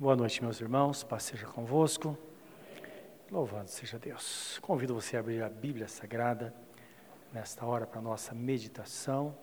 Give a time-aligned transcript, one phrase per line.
[0.00, 2.16] Boa noite, meus irmãos, paz seja convosco.
[3.32, 4.56] Louvado seja Deus.
[4.62, 6.54] Convido você a abrir a Bíblia Sagrada
[7.32, 9.36] nesta hora para a nossa meditação.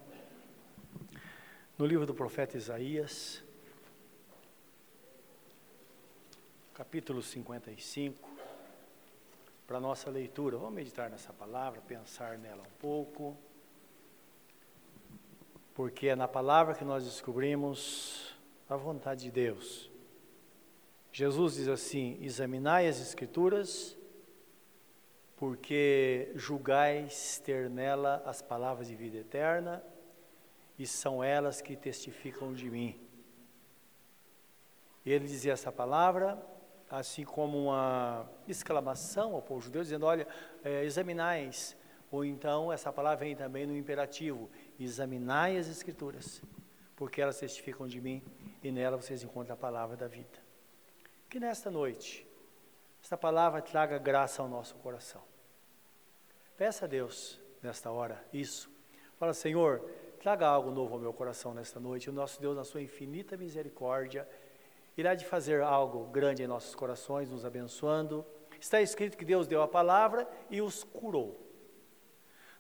[1.78, 3.44] No livro do profeta Isaías,
[6.74, 8.30] capítulo 55,
[9.68, 10.56] para a nossa leitura.
[10.56, 13.36] Vamos meditar nessa palavra, pensar nela um pouco,
[15.74, 18.34] porque é na palavra que nós descobrimos
[18.70, 19.94] a vontade de Deus
[21.18, 23.98] Jesus diz assim: examinai as Escrituras,
[25.38, 29.82] porque julgais ter nela as palavras de vida eterna,
[30.78, 33.00] e são elas que testificam de mim.
[35.06, 36.38] Ele dizia essa palavra,
[36.90, 40.28] assim como uma exclamação ao povo judeu, dizendo: Olha,
[40.66, 41.78] é, examinais.
[42.12, 46.42] Ou então, essa palavra vem também no imperativo: examinai as Escrituras,
[46.94, 48.22] porque elas testificam de mim,
[48.62, 50.45] e nela vocês encontram a palavra da vida.
[51.30, 52.26] Que nesta noite,
[53.02, 55.22] esta palavra traga graça ao nosso coração.
[56.58, 58.70] Peça a Deus, nesta hora, isso.
[59.20, 59.82] Fala, Senhor,
[60.20, 62.10] traga algo novo ao meu coração nesta noite.
[62.10, 64.28] O nosso Deus, na sua infinita misericórdia,
[64.98, 68.26] irá de fazer algo grande em nossos corações, nos abençoando.
[68.60, 71.40] Está escrito que Deus deu a palavra e os curou.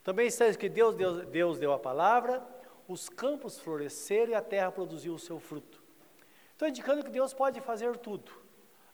[0.03, 2.45] Também está escrito que Deus, Deus, Deus deu a palavra,
[2.87, 5.81] os campos floresceram e a terra produziu o seu fruto.
[6.51, 8.44] Estou indicando que Deus pode fazer tudo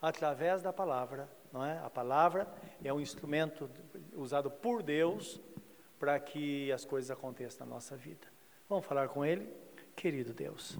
[0.02, 1.78] através da palavra, não é?
[1.80, 2.48] A palavra
[2.84, 3.70] é um instrumento
[4.16, 5.40] usado por Deus
[6.00, 8.28] para que as coisas aconteçam na nossa vida.
[8.68, 9.48] Vamos falar com Ele?
[9.96, 10.78] Querido Deus,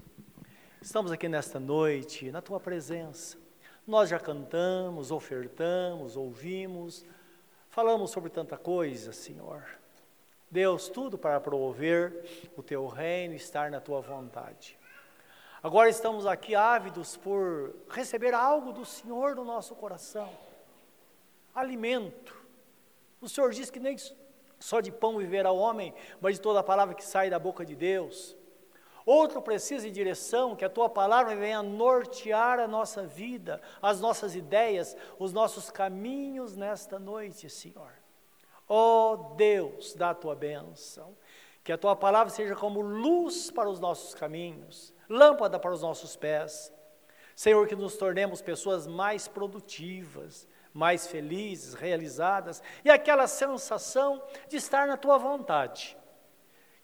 [0.80, 3.38] estamos aqui nesta noite, na Tua presença.
[3.86, 7.04] Nós já cantamos, ofertamos, ouvimos,
[7.68, 9.64] falamos sobre tanta coisa, Senhor.
[10.50, 14.76] Deus, tudo para promover o Teu reino, estar na Tua vontade.
[15.62, 20.28] Agora estamos aqui ávidos por receber algo do Senhor no nosso coração.
[21.54, 22.34] Alimento.
[23.20, 23.96] O Senhor diz que nem
[24.58, 27.64] só de pão viverá o homem, mas de toda a palavra que sai da boca
[27.64, 28.36] de Deus.
[29.06, 34.34] Outro precisa de direção, que a tua palavra venha nortear a nossa vida, as nossas
[34.34, 37.92] ideias, os nossos caminhos nesta noite, Senhor.
[38.68, 41.16] Ó oh Deus, dá a tua bênção,
[41.62, 46.16] que a tua palavra seja como luz para os nossos caminhos, lâmpada para os nossos
[46.16, 46.72] pés.
[47.36, 54.86] Senhor, que nos tornemos pessoas mais produtivas, mais felizes, realizadas, e aquela sensação de estar
[54.86, 55.96] na tua vontade.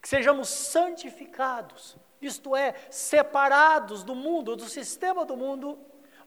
[0.01, 5.79] Que sejamos santificados, isto é, separados do mundo, do sistema do mundo,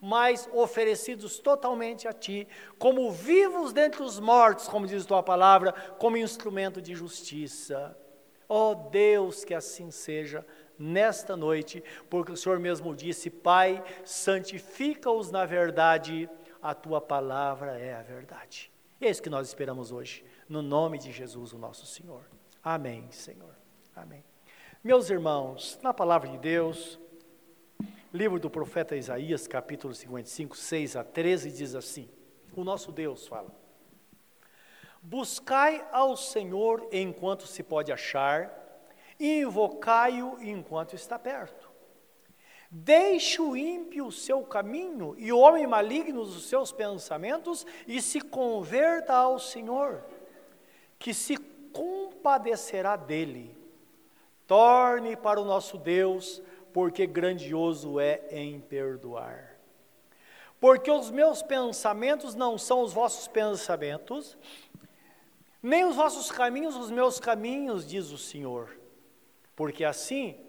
[0.01, 2.47] mas oferecidos totalmente a Ti,
[2.79, 7.95] como vivos dentre os mortos, como diz Tua palavra, como instrumento de justiça.
[8.49, 10.45] Ó oh Deus, que assim seja
[10.81, 16.27] nesta noite, porque o Senhor mesmo disse: Pai, santifica-os na verdade,
[16.61, 18.71] a tua palavra é a verdade.
[18.99, 22.23] E é isso que nós esperamos hoje, no nome de Jesus, o nosso Senhor.
[22.63, 23.55] Amém, Senhor.
[23.95, 24.23] Amém.
[24.83, 26.99] Meus irmãos, na palavra de Deus,
[28.13, 32.09] livro do profeta Isaías, capítulo 55, 6 a 13, diz assim:
[32.55, 33.51] O nosso Deus fala.
[35.03, 38.60] Buscai ao Senhor enquanto se pode achar,
[39.21, 41.69] invocai-o enquanto está perto.
[42.69, 48.19] Deixe o ímpio o seu caminho e o homem maligno os seus pensamentos e se
[48.19, 50.03] converta ao Senhor,
[50.97, 53.55] que se compadecerá dele.
[54.47, 56.41] Torne para o nosso Deus,
[56.73, 59.57] porque grandioso é em perdoar.
[60.59, 64.37] Porque os meus pensamentos não são os vossos pensamentos,
[65.61, 68.80] nem os vossos caminhos os meus caminhos, diz o Senhor
[69.55, 70.39] porque assim,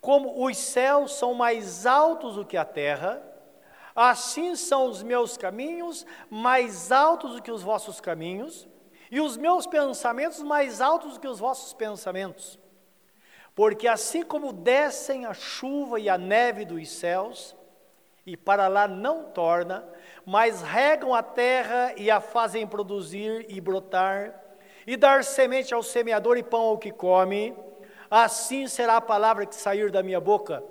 [0.00, 3.22] como os céus são mais altos do que a terra,
[3.94, 8.68] assim são os meus caminhos mais altos do que os vossos caminhos,
[9.10, 12.58] e os meus pensamentos mais altos do que os vossos pensamentos.
[13.54, 17.56] Porque assim como descem a chuva e a neve dos céus,
[18.26, 19.88] e para lá não torna,
[20.24, 24.45] mas regam a terra e a fazem produzir e brotar,
[24.86, 27.54] e dar semente ao semeador e pão ao que come,
[28.10, 30.62] assim será a palavra que sair da minha boca.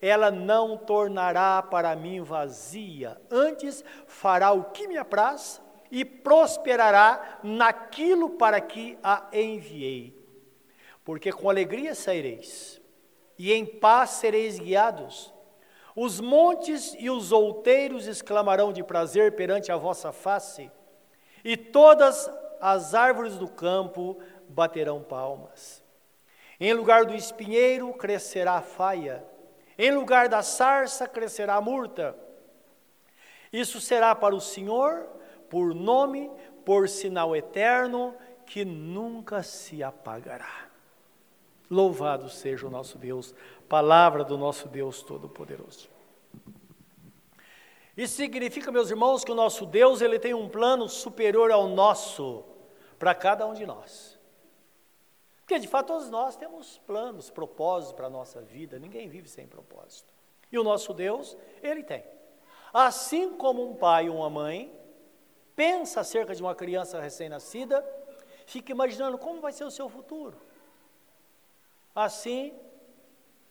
[0.00, 5.60] Ela não tornará para mim vazia, antes fará o que me apraz
[5.90, 10.16] e prosperará naquilo para que a enviei.
[11.04, 12.80] Porque com alegria saireis,
[13.38, 15.34] e em paz sereis guiados.
[15.96, 20.70] Os montes e os outeiros exclamarão de prazer perante a vossa face,
[21.42, 22.30] e todas
[22.60, 24.18] as árvores do campo
[24.48, 25.82] baterão palmas.
[26.60, 29.24] Em lugar do espinheiro crescerá a faia,
[29.80, 32.16] Em lugar da sarça crescerá a murta.
[33.52, 35.08] Isso será para o Senhor
[35.48, 36.30] por nome,
[36.64, 38.14] por sinal eterno,
[38.44, 40.68] que nunca se apagará.
[41.70, 43.34] Louvado seja o nosso Deus,
[43.68, 45.88] palavra do nosso Deus Todo-Poderoso.
[47.98, 52.44] Isso significa, meus irmãos, que o nosso Deus ele tem um plano superior ao nosso
[52.96, 54.16] para cada um de nós.
[55.40, 59.48] Porque de fato todos nós temos planos, propósitos para a nossa vida, ninguém vive sem
[59.48, 60.14] propósito.
[60.52, 62.04] E o nosso Deus, ele tem.
[62.72, 64.72] Assim como um pai ou uma mãe
[65.56, 67.84] pensa acerca de uma criança recém-nascida,
[68.46, 70.40] fica imaginando como vai ser o seu futuro.
[71.92, 72.54] Assim,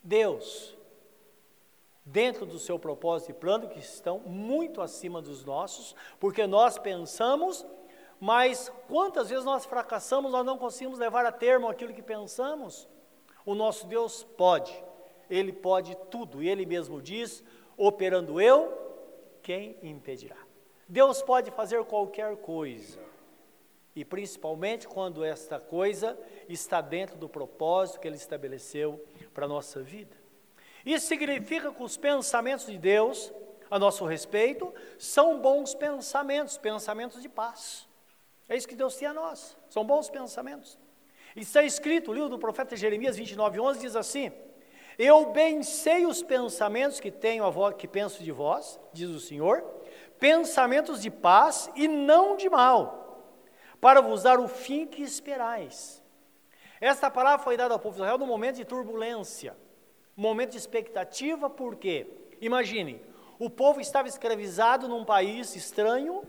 [0.01, 0.76] Deus,
[2.07, 7.65] dentro do seu propósito e plano, que estão muito acima dos nossos, porque nós pensamos,
[8.19, 12.87] mas quantas vezes nós fracassamos, nós não conseguimos levar a termo aquilo que pensamos?
[13.45, 14.73] O nosso Deus pode,
[15.29, 17.43] Ele pode tudo, e Ele mesmo diz:
[17.75, 18.73] operando eu,
[19.43, 20.37] quem impedirá?
[20.87, 22.99] Deus pode fazer qualquer coisa,
[23.93, 26.17] e principalmente quando esta coisa
[26.47, 29.03] está dentro do propósito que Ele estabeleceu
[29.33, 30.16] para a nossa vida.
[30.87, 33.33] Isso significa que os pensamentos de Deus
[33.69, 37.85] a nosso respeito são bons pensamentos, pensamentos de paz.
[38.47, 40.79] É isso que Deus tem a nós, são bons pensamentos.
[41.35, 44.31] Está escrito, o livro do profeta Jeremias 29, 11 diz assim:
[44.97, 49.19] Eu bem sei os pensamentos que tenho a voz, que penso de vós, diz o
[49.19, 49.61] Senhor,
[50.17, 53.35] pensamentos de paz e não de mal,
[53.81, 56.01] para vos dar o fim que esperais.
[56.79, 59.53] Esta palavra foi dada ao povo de Israel no momento de turbulência
[60.17, 62.07] momento de expectativa, por quê?
[62.41, 62.99] Imagine,
[63.37, 66.23] o povo estava escravizado num país estranho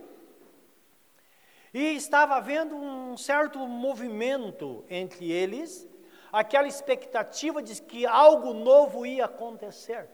[1.72, 5.88] e estava havendo um certo movimento entre eles,
[6.30, 10.06] aquela expectativa de que algo novo ia acontecer.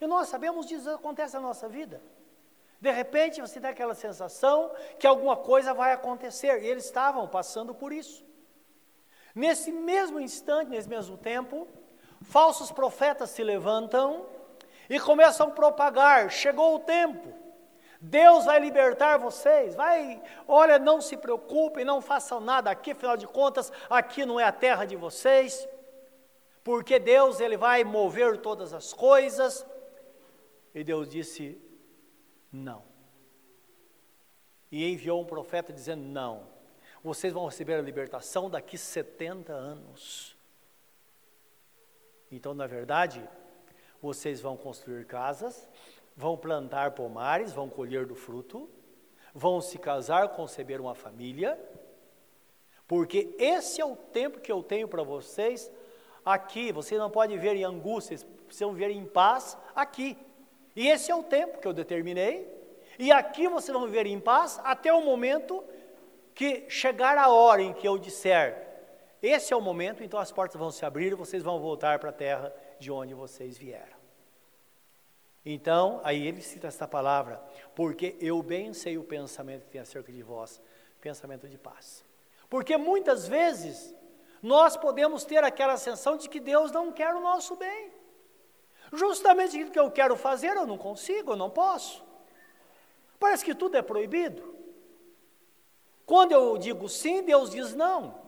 [0.00, 2.02] E nós sabemos disso acontece na nossa vida.
[2.80, 7.74] De repente você tem aquela sensação que alguma coisa vai acontecer, e eles estavam passando
[7.74, 8.24] por isso.
[9.34, 11.68] Nesse mesmo instante, nesse mesmo tempo,
[12.22, 14.26] falsos profetas se levantam
[14.88, 17.32] e começam a propagar: chegou o tempo,
[18.00, 23.26] Deus vai libertar vocês, vai, olha, não se preocupem, não façam nada aqui, afinal de
[23.26, 25.68] contas, aqui não é a terra de vocês,
[26.64, 29.64] porque Deus ele vai mover todas as coisas.
[30.74, 31.60] E Deus disse:
[32.50, 32.82] não.
[34.70, 36.48] E enviou um profeta dizendo: não,
[37.04, 40.31] vocês vão receber a libertação daqui 70 anos.
[42.32, 43.22] Então, na verdade,
[44.00, 45.68] vocês vão construir casas,
[46.16, 48.70] vão plantar pomares, vão colher do fruto,
[49.34, 51.60] vão se casar, conceber uma família,
[52.88, 55.70] porque esse é o tempo que eu tenho para vocês
[56.24, 56.72] aqui.
[56.72, 60.16] Vocês não podem ver em angústias, precisam viver em paz aqui.
[60.74, 62.50] E esse é o tempo que eu determinei.
[62.98, 65.62] E aqui vocês vão viver em paz até o momento
[66.34, 68.71] que chegar a hora em que eu disser
[69.22, 72.12] esse é o momento, então as portas vão se abrir vocês vão voltar para a
[72.12, 74.02] terra de onde vocês vieram.
[75.44, 77.40] Então, aí ele cita essa palavra,
[77.74, 80.60] porque eu bem sei o pensamento que tem acerca de vós,
[81.00, 82.04] pensamento de paz.
[82.48, 83.94] Porque muitas vezes
[84.42, 87.92] nós podemos ter aquela sensação de que Deus não quer o nosso bem.
[88.92, 92.04] Justamente aquilo que eu quero fazer, eu não consigo, eu não posso.
[93.18, 94.56] Parece que tudo é proibido.
[96.04, 98.21] Quando eu digo sim, Deus diz não.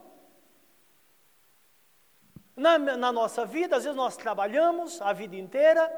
[2.55, 5.91] Na, na nossa vida, às vezes nós trabalhamos a vida inteira,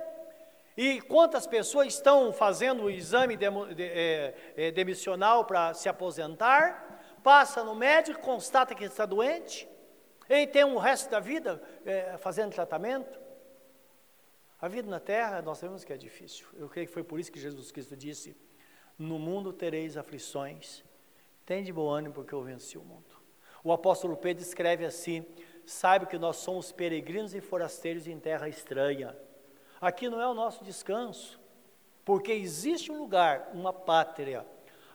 [0.75, 3.45] e quantas pessoas estão fazendo o exame de,
[3.83, 9.67] é, é, demissional para se aposentar, passa no médico, constata que está doente,
[10.29, 13.19] e tem o resto da vida é, fazendo tratamento.
[14.59, 16.47] A vida na terra, nós sabemos que é difícil.
[16.55, 18.35] Eu creio que foi por isso que Jesus Cristo disse:
[18.97, 20.83] No mundo tereis aflições,
[21.45, 23.15] tem de bom ânimo porque eu venci o mundo.
[23.63, 25.25] O apóstolo Pedro escreve assim:
[25.67, 29.15] saiba que nós somos peregrinos e forasteiros em terra estranha.
[29.81, 31.37] Aqui não é o nosso descanso,
[32.05, 34.45] porque existe um lugar, uma pátria,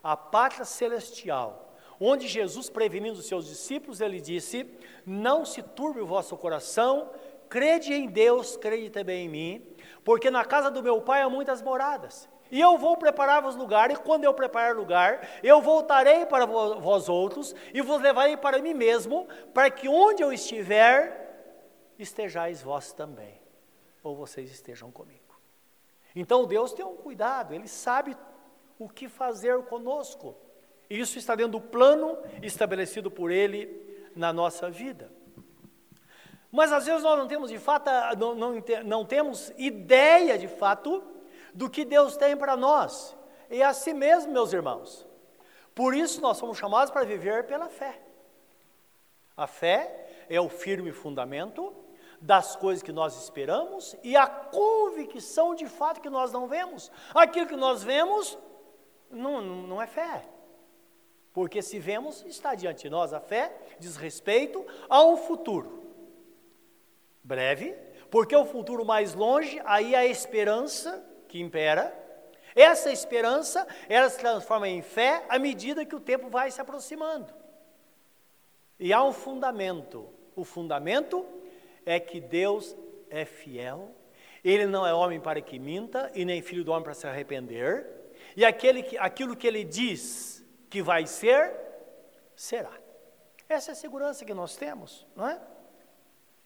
[0.02, 4.66] a pátria celestial, onde Jesus, prevenindo os seus discípulos, ele disse:
[5.04, 7.10] Não se turbe o vosso coração,
[7.50, 9.66] crede em Deus, crede também em mim,
[10.02, 12.26] porque na casa do meu pai há muitas moradas.
[12.52, 17.54] E eu vou preparar-vos lugar, e quando eu preparar lugar, eu voltarei para vós outros,
[17.72, 21.18] e vos levarei para mim mesmo, para que onde eu estiver,
[21.98, 23.40] estejais vós também,
[24.04, 25.40] ou vocês estejam comigo.
[26.14, 28.14] Então Deus tem um cuidado, Ele sabe
[28.78, 30.36] o que fazer conosco.
[30.90, 35.10] Isso está dentro do plano estabelecido por Ele na nossa vida.
[36.50, 41.02] Mas às vezes nós não temos de fato, não, não, não temos ideia de fato
[41.54, 43.16] do que Deus tem para nós.
[43.50, 45.06] E é assim mesmo, meus irmãos.
[45.74, 48.00] Por isso nós somos chamados para viver pela fé.
[49.36, 51.74] A fé é o firme fundamento
[52.20, 56.90] das coisas que nós esperamos e a convicção de fato que nós não vemos.
[57.14, 58.38] Aquilo que nós vemos
[59.10, 60.24] não, não é fé.
[61.32, 63.12] Porque se vemos, está diante de nós.
[63.12, 65.82] A fé diz respeito ao futuro.
[67.24, 67.74] Breve,
[68.10, 71.98] porque o futuro mais longe, aí a esperança que impera.
[72.54, 77.32] Essa esperança, ela se transforma em fé à medida que o tempo vai se aproximando.
[78.78, 80.06] E há um fundamento.
[80.36, 81.26] O fundamento
[81.86, 82.76] é que Deus
[83.08, 83.94] é fiel,
[84.44, 87.86] Ele não é homem para que minta, e nem filho do homem para se arrepender,
[88.36, 91.54] e aquele que, aquilo que Ele diz que vai ser,
[92.36, 92.72] será.
[93.48, 95.40] Essa é a segurança que nós temos, não é?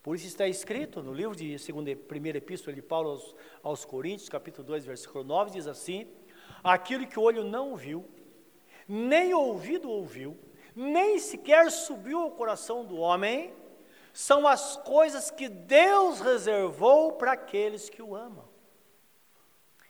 [0.06, 4.28] Por isso está escrito no livro de 2 primeira epístola de Paulo aos, aos Coríntios,
[4.28, 6.06] capítulo 2, versículo 9, diz assim:
[6.62, 8.08] Aquilo que o olho não viu,
[8.86, 10.38] nem o ouvido ouviu,
[10.76, 13.52] nem sequer subiu ao coração do homem,
[14.12, 18.48] são as coisas que Deus reservou para aqueles que o amam.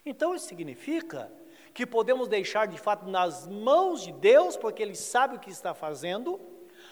[0.03, 1.31] Então isso significa
[1.75, 5.75] que podemos deixar de fato nas mãos de Deus, porque Ele sabe o que está
[5.75, 6.41] fazendo,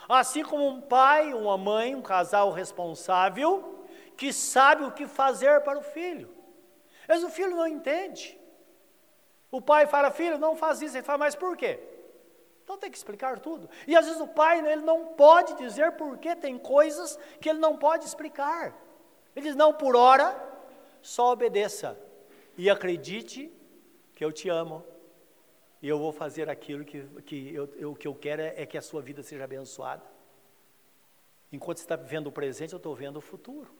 [0.08, 3.84] Assim como um pai, uma mãe, um casal responsável,
[4.16, 6.30] que sabe o que fazer para o filho.
[7.08, 8.38] Mas o filho não entende.
[9.50, 10.96] O pai fala, filho, não faz isso.
[10.96, 11.80] Ele fala, mas por quê?
[12.62, 13.68] Então tem que explicar tudo.
[13.86, 17.58] E às vezes o pai ele não pode dizer por quê, tem coisas que ele
[17.58, 18.74] não pode explicar.
[19.36, 20.34] Ele diz, não, por hora,
[21.02, 21.98] só obedeça.
[22.56, 23.52] E acredite
[24.14, 24.84] que eu te amo
[25.84, 28.78] e eu vou fazer aquilo que, que eu, eu, que eu quero é, é que
[28.78, 30.02] a sua vida seja abençoada.
[31.52, 33.70] Enquanto você está vivendo o presente, eu estou vendo o futuro.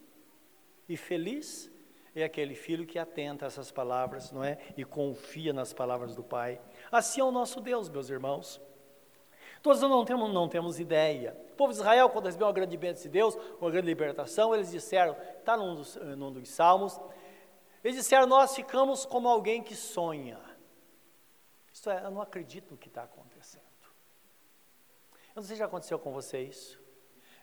[0.87, 1.73] E feliz
[2.15, 4.59] é aquele filho que atenta a essas palavras, não é?
[4.77, 6.61] E confia nas palavras do Pai.
[6.93, 8.61] Assim é o nosso Deus, meus irmãos.
[9.63, 11.35] Todos nós não temos, não temos ideia.
[11.53, 14.71] O povo de Israel, quando recebeu uma grande bênção de Deus, uma grande libertação, eles
[14.71, 15.83] disseram, está num
[16.19, 17.01] num dos salmos,
[17.83, 20.39] eles disseram, nós ficamos como alguém que sonha.
[21.75, 23.63] Isto é, eu não acredito no que está acontecendo.
[25.35, 26.81] Eu não sei se já aconteceu com você isso.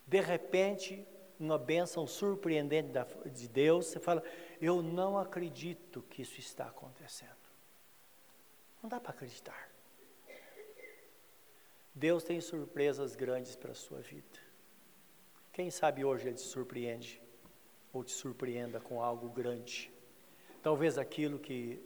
[0.07, 1.05] De repente,
[1.37, 2.93] uma bênção surpreendente
[3.29, 4.23] de Deus, você fala,
[4.61, 7.29] eu não acredito que isso está acontecendo.
[8.81, 9.69] Não dá para acreditar.
[11.93, 14.39] Deus tem surpresas grandes para a sua vida.
[15.51, 17.21] Quem sabe hoje Ele te surpreende,
[17.91, 19.91] ou te surpreenda com algo grande.
[20.63, 21.83] Talvez aquilo que,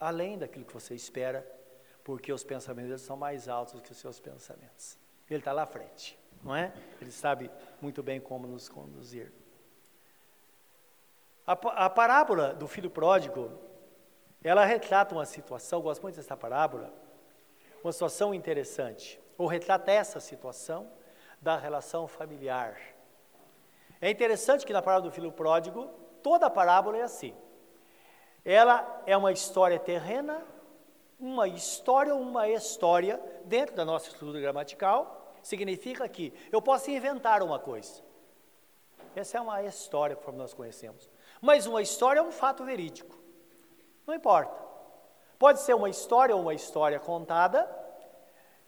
[0.00, 1.57] além daquilo que você espera,
[2.08, 4.96] porque os pensamentos dele são mais altos que os seus pensamentos.
[5.28, 6.72] Ele está lá à frente, não é?
[7.02, 7.50] Ele sabe
[7.82, 9.30] muito bem como nos conduzir.
[11.46, 13.52] A, a parábola do filho pródigo,
[14.42, 16.90] ela retrata uma situação, gosto muito dessa parábola,
[17.84, 20.90] uma situação interessante, ou retrata essa situação
[21.42, 22.80] da relação familiar.
[24.00, 25.90] É interessante que na parábola do filho pródigo,
[26.22, 27.36] toda a parábola é assim.
[28.46, 30.42] Ela é uma história terrena
[31.18, 37.42] uma história ou uma história dentro da nossa estrutura gramatical significa que eu posso inventar
[37.42, 38.02] uma coisa.
[39.16, 41.08] Essa é uma história, conforme nós conhecemos.
[41.40, 43.16] Mas uma história é um fato verídico.
[44.06, 44.54] Não importa.
[45.38, 47.68] Pode ser uma história ou uma história contada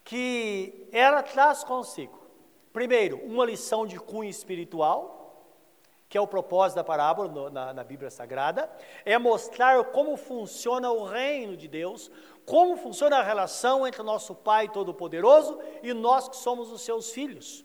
[0.05, 2.19] que ela traz consigo,
[2.73, 5.20] primeiro, uma lição de cunho espiritual,
[6.11, 8.69] que é o propósito da parábola no, na, na Bíblia Sagrada,
[9.05, 12.11] é mostrar como funciona o reino de Deus,
[12.45, 17.13] como funciona a relação entre o nosso Pai Todo-Poderoso e nós que somos os seus
[17.13, 17.65] filhos.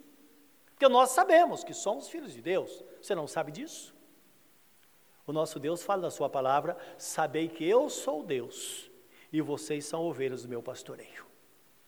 [0.67, 2.83] Porque nós sabemos que somos filhos de Deus.
[3.01, 3.95] Você não sabe disso?
[5.25, 8.91] O nosso Deus fala na sua palavra: sabei que eu sou Deus
[9.33, 11.25] e vocês são ovelhas do meu pastoreio.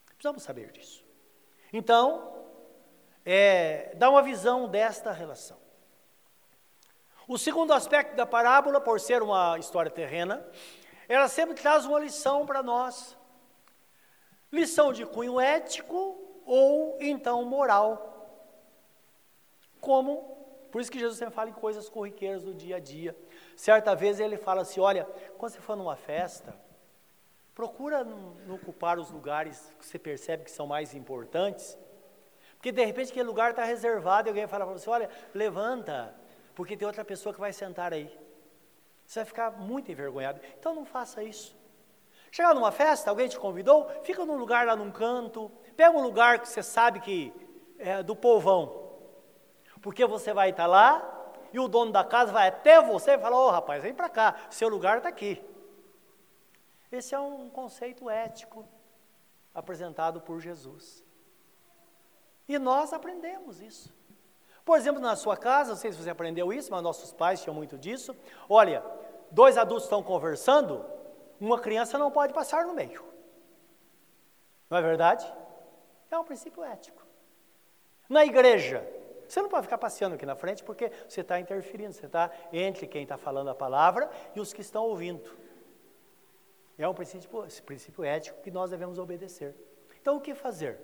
[0.08, 1.06] Precisamos saber disso.
[1.72, 2.34] Então,
[3.24, 5.67] é, dá uma visão desta relação.
[7.28, 10.46] O segundo aspecto da parábola, por ser uma história terrena,
[11.10, 13.18] ela sempre traz uma lição para nós.
[14.50, 18.08] Lição de cunho ético ou então moral.
[19.82, 20.38] Como?
[20.72, 23.14] Por isso que Jesus sempre fala em coisas corriqueiras do dia a dia.
[23.58, 25.04] Certa vez ele fala assim: olha,
[25.38, 26.56] quando você for numa festa,
[27.54, 31.78] procura não, ocupar os lugares que você percebe que são mais importantes,
[32.54, 36.16] porque de repente aquele lugar está reservado e alguém fala para você: olha, levanta,
[36.58, 38.12] porque tem outra pessoa que vai sentar aí.
[39.06, 40.42] Você vai ficar muito envergonhado.
[40.58, 41.56] Então não faça isso.
[42.32, 46.40] Chegar numa festa, alguém te convidou, fica num lugar lá num canto, pega um lugar
[46.40, 47.32] que você sabe que
[47.78, 48.92] é do povão.
[49.84, 53.38] Porque você vai estar lá e o dono da casa vai até você e fala:
[53.38, 55.40] Ô oh, rapaz, vem para cá, seu lugar está aqui.
[56.92, 58.68] Esse é um conceito ético
[59.54, 61.06] apresentado por Jesus.
[62.48, 63.96] E nós aprendemos isso.
[64.68, 67.54] Por exemplo, na sua casa, não sei se você aprendeu isso, mas nossos pais tinham
[67.54, 68.14] muito disso.
[68.50, 68.84] Olha,
[69.32, 70.86] dois adultos estão conversando,
[71.40, 73.02] uma criança não pode passar no meio.
[74.70, 75.26] Não é verdade?
[76.12, 77.02] É um princípio ético.
[78.10, 78.86] Na igreja,
[79.26, 82.88] você não pode ficar passeando aqui na frente porque você está interferindo, você está entre
[82.88, 85.32] quem está falando a palavra e os que estão ouvindo.
[86.78, 89.56] É um princípio, esse princípio ético que nós devemos obedecer.
[90.02, 90.78] Então, o que fazer?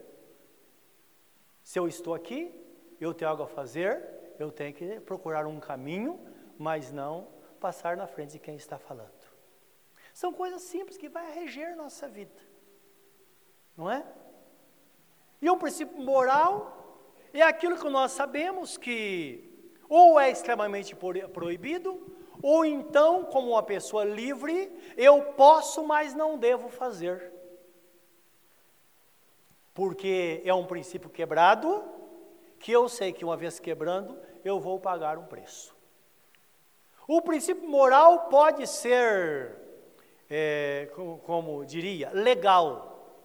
[1.62, 2.63] Se eu estou aqui,
[3.04, 4.04] eu tenho algo a fazer,
[4.40, 6.20] eu tenho que procurar um caminho,
[6.58, 7.28] mas não
[7.60, 9.12] passar na frente de quem está falando.
[10.14, 12.42] São coisas simples que vai reger nossa vida,
[13.76, 14.06] não é?
[15.42, 19.50] E um princípio moral é aquilo que nós sabemos que
[19.90, 20.96] ou é extremamente
[21.34, 27.32] proibido, ou então, como uma pessoa livre, eu posso, mas não devo fazer.
[29.74, 31.84] Porque é um princípio quebrado,
[32.64, 35.76] que eu sei que uma vez quebrando, eu vou pagar um preço.
[37.06, 39.54] O princípio moral pode ser,
[40.30, 43.20] é, como, como diria, legal,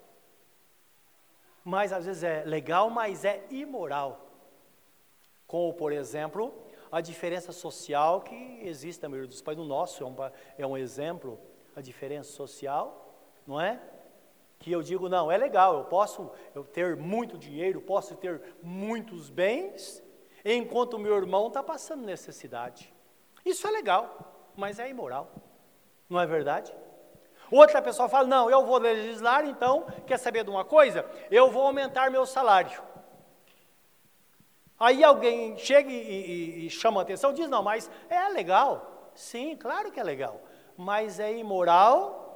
[1.64, 4.26] mas às vezes é legal, mas é imoral.
[5.46, 6.52] Como, por exemplo,
[6.90, 9.62] a diferença social que existe na maioria dos países.
[9.62, 10.16] No nosso é um,
[10.58, 11.38] é um exemplo,
[11.76, 13.14] a diferença social,
[13.46, 13.80] não é?
[14.58, 19.30] Que eu digo, não, é legal, eu posso eu ter muito dinheiro, posso ter muitos
[19.30, 20.02] bens,
[20.44, 22.92] enquanto o meu irmão está passando necessidade.
[23.44, 25.30] Isso é legal, mas é imoral,
[26.08, 26.74] não é verdade?
[27.50, 31.04] Outra pessoa fala: não, eu vou legislar, então, quer saber de uma coisa?
[31.30, 32.82] Eu vou aumentar meu salário.
[34.78, 39.10] Aí alguém chega e, e, e chama a atenção, diz: não, mas é legal.
[39.14, 40.40] Sim, claro que é legal.
[40.76, 42.27] Mas é imoral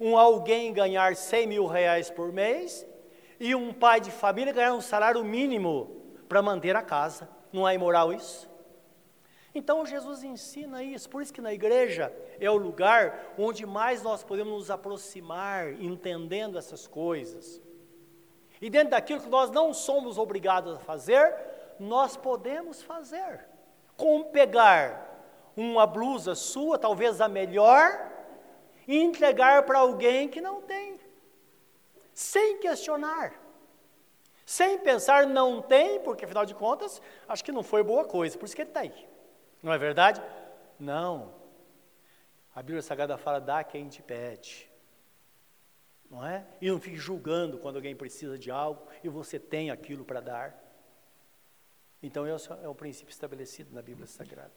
[0.00, 2.86] um alguém ganhar 100 mil reais por mês
[3.40, 7.28] e um pai de família ganhar um salário mínimo para manter a casa.
[7.52, 8.48] Não é imoral isso?
[9.54, 14.22] Então Jesus ensina isso, por isso que na igreja é o lugar onde mais nós
[14.22, 17.60] podemos nos aproximar, entendendo essas coisas.
[18.60, 21.34] E dentro daquilo que nós não somos obrigados a fazer,
[21.78, 23.46] nós podemos fazer.
[23.96, 25.06] Como pegar
[25.56, 28.17] uma blusa sua, talvez a melhor,
[28.88, 30.98] e entregar para alguém que não tem,
[32.14, 33.34] sem questionar.
[34.46, 38.46] Sem pensar, não tem, porque afinal de contas, acho que não foi boa coisa, por
[38.46, 39.06] isso que ele está aí.
[39.62, 40.22] Não é verdade?
[40.80, 41.34] Não.
[42.54, 44.70] A Bíblia Sagrada fala: dá quem te pede.
[46.10, 46.46] Não é?
[46.62, 50.64] E não fique julgando quando alguém precisa de algo e você tem aquilo para dar.
[52.02, 54.50] Então, esse é o princípio estabelecido na Bíblia Sagrada.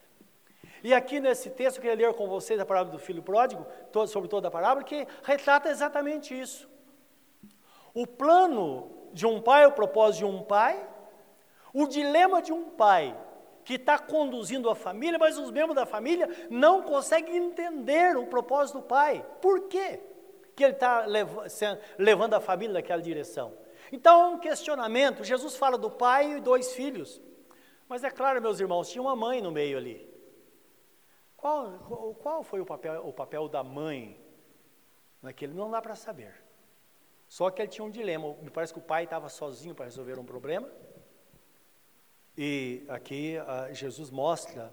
[0.82, 4.08] E aqui nesse texto, eu queria ler com vocês a parábola do filho pródigo, todo,
[4.08, 6.68] sobre toda a parábola, que retrata exatamente isso.
[7.94, 10.88] O plano de um pai, o propósito de um pai,
[11.72, 13.16] o dilema de um pai
[13.64, 18.78] que está conduzindo a família, mas os membros da família não conseguem entender o propósito
[18.78, 19.24] do pai.
[19.40, 20.00] Por quê
[20.56, 21.06] que ele está
[21.98, 23.54] levando a família naquela direção?
[23.92, 25.22] Então, é um questionamento.
[25.22, 27.20] Jesus fala do pai e dois filhos.
[27.88, 30.11] Mas é claro, meus irmãos, tinha uma mãe no meio ali.
[31.42, 34.16] Qual, qual foi o papel, o papel da mãe
[35.20, 35.52] naquele?
[35.52, 36.32] Não dá para saber.
[37.26, 38.32] Só que ele tinha um dilema.
[38.40, 40.70] Me parece que o pai estava sozinho para resolver um problema.
[42.38, 44.72] E aqui uh, Jesus mostra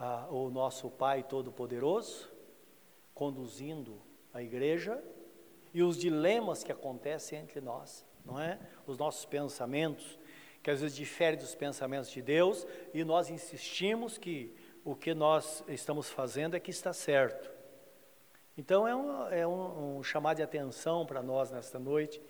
[0.00, 2.32] uh, o nosso Pai Todo-Poderoso
[3.12, 4.00] conduzindo
[4.32, 4.98] a igreja
[5.74, 8.58] e os dilemas que acontecem entre nós, não é?
[8.86, 10.18] Os nossos pensamentos,
[10.62, 15.62] que às vezes diferem dos pensamentos de Deus, e nós insistimos que o que nós
[15.68, 17.50] estamos fazendo é que está certo.
[18.56, 22.20] Então é um, é um, um chamado de atenção para nós nesta noite,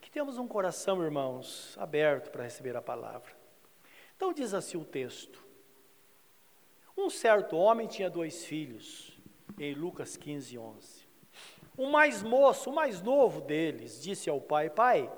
[0.00, 3.32] que temos um coração, irmãos, aberto para receber a palavra.
[4.16, 5.42] Então diz assim o texto:
[6.96, 9.18] Um certo homem tinha dois filhos,
[9.58, 11.08] em Lucas 15, 11.
[11.76, 15.10] O mais moço, o mais novo deles, disse ao pai: Pai,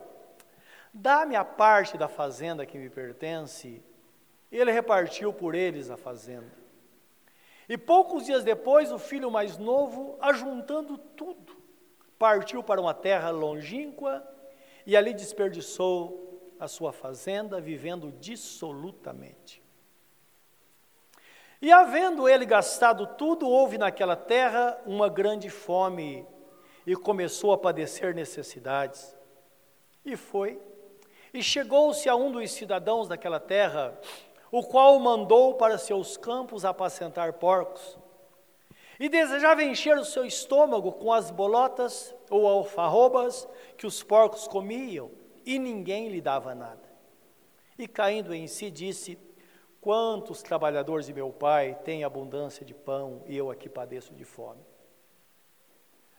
[0.92, 3.83] dá-me a parte da fazenda que me pertence.
[4.53, 6.63] Ele repartiu por eles a fazenda.
[7.68, 11.57] E poucos dias depois, o filho mais novo, ajuntando tudo,
[12.18, 14.27] partiu para uma terra longínqua
[14.87, 19.62] e ali desperdiçou a sua fazenda, vivendo dissolutamente.
[21.61, 26.27] E havendo ele gastado tudo, houve naquela terra uma grande fome
[26.87, 29.16] e começou a padecer necessidades.
[30.05, 30.61] E foi.
[31.33, 33.98] E chegou-se a um dos cidadãos daquela terra,
[34.57, 37.99] o qual mandou para seus campos apacentar porcos.
[39.01, 45.11] E desejava encher o seu estômago com as bolotas ou alfarrobas que os porcos comiam,
[45.45, 46.88] e ninguém lhe dava nada.
[47.77, 49.19] E caindo em si, disse:
[49.81, 54.62] Quantos trabalhadores de meu pai têm abundância de pão e eu aqui padeço de fome?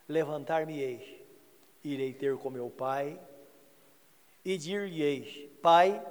[0.10, 1.26] Levantar-me-ei,
[1.82, 3.18] irei ter com meu pai
[4.44, 6.06] e dir-lhe-ei: Pai,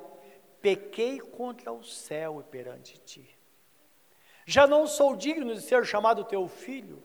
[0.64, 3.38] pequei contra o céu e perante ti.
[4.46, 7.02] Já não sou digno de ser chamado teu filho,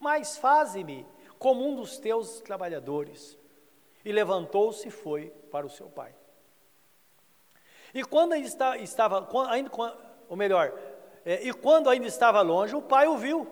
[0.00, 1.06] mas faze-me
[1.38, 3.38] como um dos teus trabalhadores.
[4.04, 6.12] E levantou-se e foi para o seu pai.
[7.94, 9.70] E quando ainda estava, ainda,
[10.28, 10.76] ou melhor,
[11.24, 13.46] é, e quando ainda estava longe, o pai o viu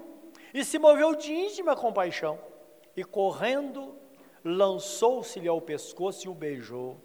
[0.52, 2.40] e se moveu de íntima compaixão
[2.96, 3.96] e correndo
[4.44, 7.00] lançou-se-lhe ao pescoço e o beijou.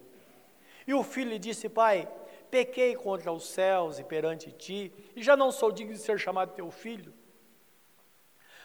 [0.87, 2.07] E o filho lhe disse: Pai,
[2.49, 6.53] pequei contra os céus e perante ti, e já não sou digno de ser chamado
[6.53, 7.13] teu filho.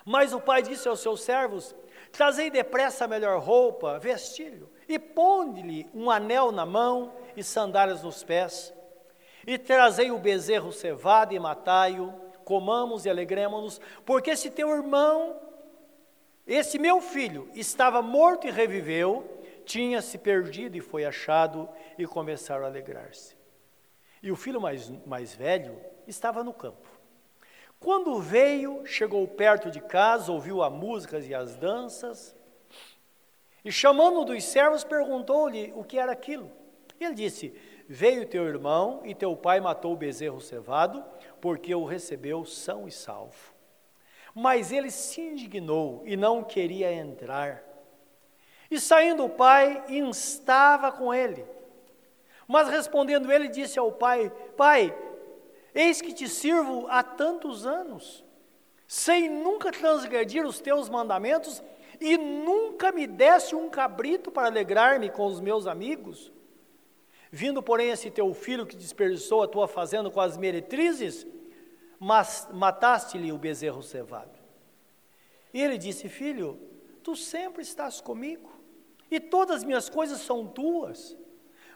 [0.04, 1.74] Mas o pai disse aos seus servos:
[2.12, 8.22] Trazei depressa a melhor roupa, vestilho, e ponde-lhe um anel na mão e sandálias nos
[8.22, 8.74] pés.
[9.46, 12.12] E trazei o bezerro cevado e matai-o,
[12.44, 15.40] comamos e alegremos-nos, porque esse teu irmão,
[16.46, 21.68] esse meu filho, estava morto e reviveu, tinha se perdido e foi achado,
[21.98, 23.34] e começaram a alegrar-se.
[24.24, 26.88] E o filho mais, mais velho estava no campo.
[27.78, 32.34] Quando veio, chegou perto de casa, ouviu as músicas e as danças,
[33.62, 36.50] e chamando dos servos, perguntou-lhe o que era aquilo.
[36.98, 37.54] Ele disse:
[37.87, 41.04] Veio teu irmão e teu pai matou o bezerro cevado,
[41.38, 43.52] porque o recebeu são e salvo.
[44.34, 47.62] Mas ele se indignou e não queria entrar.
[48.70, 51.44] E saindo o pai, instava com ele.
[52.46, 54.96] Mas respondendo ele, disse ao pai: Pai,
[55.74, 58.24] eis que te sirvo há tantos anos,
[58.87, 61.62] sem nunca transgredir os teus mandamentos,
[62.00, 66.33] e nunca me desse um cabrito para alegrar-me com os meus amigos.
[67.30, 71.26] Vindo, porém, esse teu filho que desperdiçou a tua fazenda com as meretrizes,
[71.98, 74.38] mas mataste-lhe o bezerro cevado.
[75.52, 76.61] E ele disse: Filho,
[77.02, 78.52] tu sempre estás comigo,
[79.11, 81.16] e todas as minhas coisas são tuas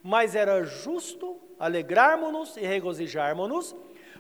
[0.03, 3.75] mas era justo alegrarmos-nos e regozijarmos-nos,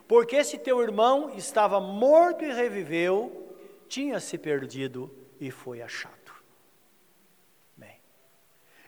[0.07, 3.55] porque esse teu irmão estava morto e reviveu,
[3.89, 6.17] tinha se perdido e foi achado.
[7.77, 8.01] Bem,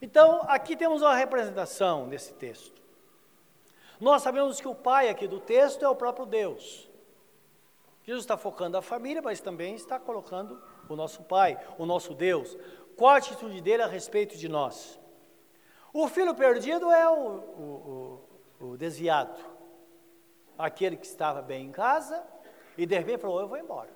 [0.00, 2.80] então aqui temos uma representação nesse texto.
[4.00, 6.88] Nós sabemos que o pai aqui do texto é o próprio Deus.
[8.02, 12.56] Jesus está focando a família, mas também está colocando o nosso pai, o nosso Deus.
[12.96, 14.99] Qual a atitude dele a respeito de nós?
[15.92, 18.20] O filho perdido é o, o,
[18.60, 19.40] o, o desviado,
[20.56, 22.24] aquele que estava bem em casa
[22.78, 23.90] e de repente falou: Eu vou embora.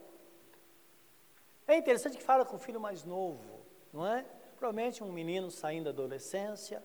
[1.66, 3.60] É interessante que fala com o filho mais novo,
[3.92, 4.24] não é?
[4.58, 6.82] Provavelmente um menino saindo da adolescência,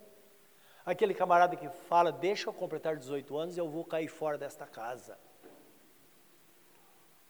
[0.85, 4.67] aquele camarada que fala: Deixa eu completar 18 anos e eu vou cair fora desta
[4.67, 5.17] casa.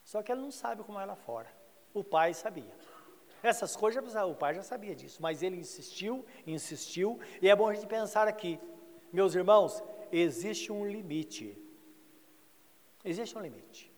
[0.03, 1.47] Só que ele não sabe como é lá fora.
[1.93, 2.73] O pai sabia.
[3.41, 7.73] Essas coisas o pai já sabia disso, mas ele insistiu, insistiu, e é bom a
[7.73, 8.59] gente pensar aqui,
[9.11, 11.57] meus irmãos, existe um limite.
[13.03, 13.91] Existe um limite.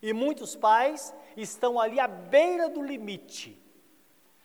[0.00, 3.60] E muitos pais estão ali à beira do limite.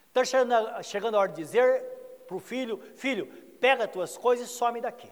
[0.07, 1.83] Está chegando, chegando a hora de dizer
[2.27, 3.27] para o filho: Filho,
[3.59, 5.11] pega as tuas coisas e some daqui.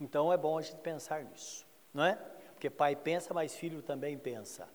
[0.00, 2.16] Então é bom a gente pensar nisso, não é?
[2.52, 4.68] Porque pai pensa, mas filho também pensa.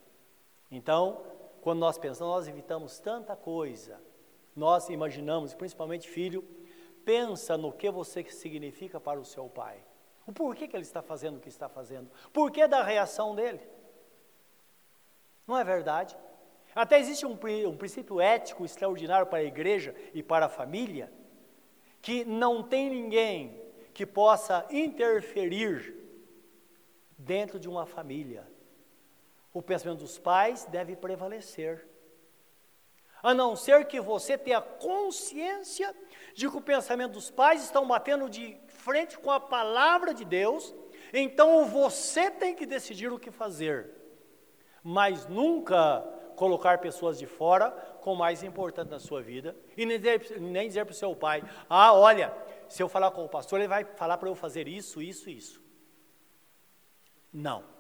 [0.72, 1.24] Então,
[1.62, 4.02] quando nós pensamos, nós evitamos tanta coisa.
[4.56, 6.44] Nós imaginamos, principalmente filho,
[7.06, 9.84] pensa no que você significa para o seu pai.
[10.26, 12.10] O porquê que ele está fazendo o que está fazendo.
[12.32, 13.62] Porquê da reação dele.
[15.48, 16.16] Não é verdade?
[16.76, 21.12] Até existe um, um princípio ético extraordinário para a igreja e para a família,
[22.02, 23.60] que não tem ninguém
[23.94, 25.96] que possa interferir
[27.18, 28.48] dentro de uma família
[29.54, 31.88] o pensamento dos pais deve prevalecer.
[33.22, 35.94] A não ser que você tenha consciência
[36.34, 40.74] de que o pensamento dos pais estão batendo de frente com a palavra de Deus,
[41.14, 43.92] então você tem que decidir o que fazer.
[44.82, 46.02] Mas nunca
[46.38, 50.86] colocar pessoas de fora com mais importante na sua vida e nem dizer, nem dizer
[50.86, 52.34] para o seu pai: ah, olha,
[52.70, 55.62] se eu falar com o pastor, ele vai falar para eu fazer isso, isso, isso.
[57.34, 57.79] Não.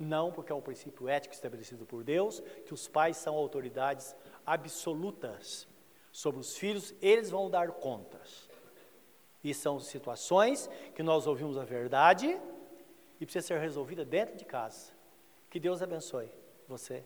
[0.00, 5.68] Não, porque é um princípio ético estabelecido por Deus, que os pais são autoridades absolutas
[6.10, 8.48] sobre os filhos, eles vão dar contas.
[9.44, 12.40] E são situações que nós ouvimos a verdade
[13.20, 14.90] e precisa ser resolvida dentro de casa.
[15.50, 16.30] Que Deus abençoe
[16.66, 17.04] você,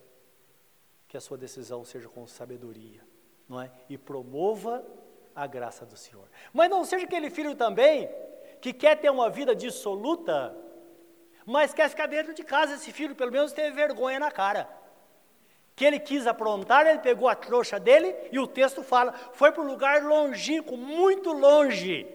[1.09, 3.01] que a sua decisão seja com sabedoria,
[3.49, 3.73] não é?
[3.89, 4.85] E promova
[5.35, 6.29] a graça do Senhor.
[6.53, 8.09] Mas não seja aquele filho também
[8.61, 10.57] que quer ter uma vida dissoluta,
[11.47, 12.75] mas quer ficar dentro de casa.
[12.75, 14.69] Esse filho, pelo menos, teve vergonha na cara.
[15.77, 19.63] Que ele quis aprontar, ele pegou a trouxa dele e o texto fala: foi para
[19.63, 22.07] um lugar longínquo, muito longe.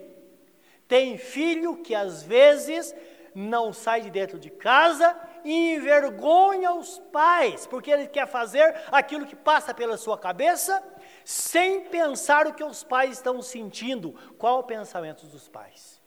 [0.87, 2.95] Tem filho que às vezes
[3.35, 9.25] não sai de dentro de casa e envergonha os pais, porque ele quer fazer aquilo
[9.25, 10.83] que passa pela sua cabeça,
[11.23, 16.01] sem pensar o que os pais estão sentindo, qual o pensamento dos pais.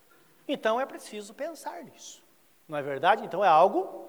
[0.49, 2.22] Então é preciso pensar nisso.
[2.73, 3.23] Não é verdade?
[3.23, 4.09] Então é algo,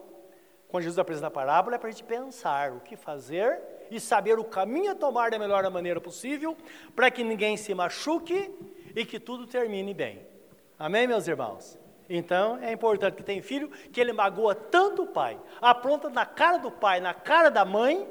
[0.69, 4.39] quando Jesus apresenta a parábola, é para a gente pensar o que fazer e saber
[4.39, 6.55] o caminho a tomar da melhor maneira possível,
[6.95, 8.49] para que ninguém se machuque
[8.95, 10.25] e que tudo termine bem.
[10.79, 11.77] Amém, meus irmãos?
[12.09, 16.55] Então é importante que tem filho que ele magoa tanto o pai, apronta na cara
[16.55, 18.07] do pai, na cara da mãe,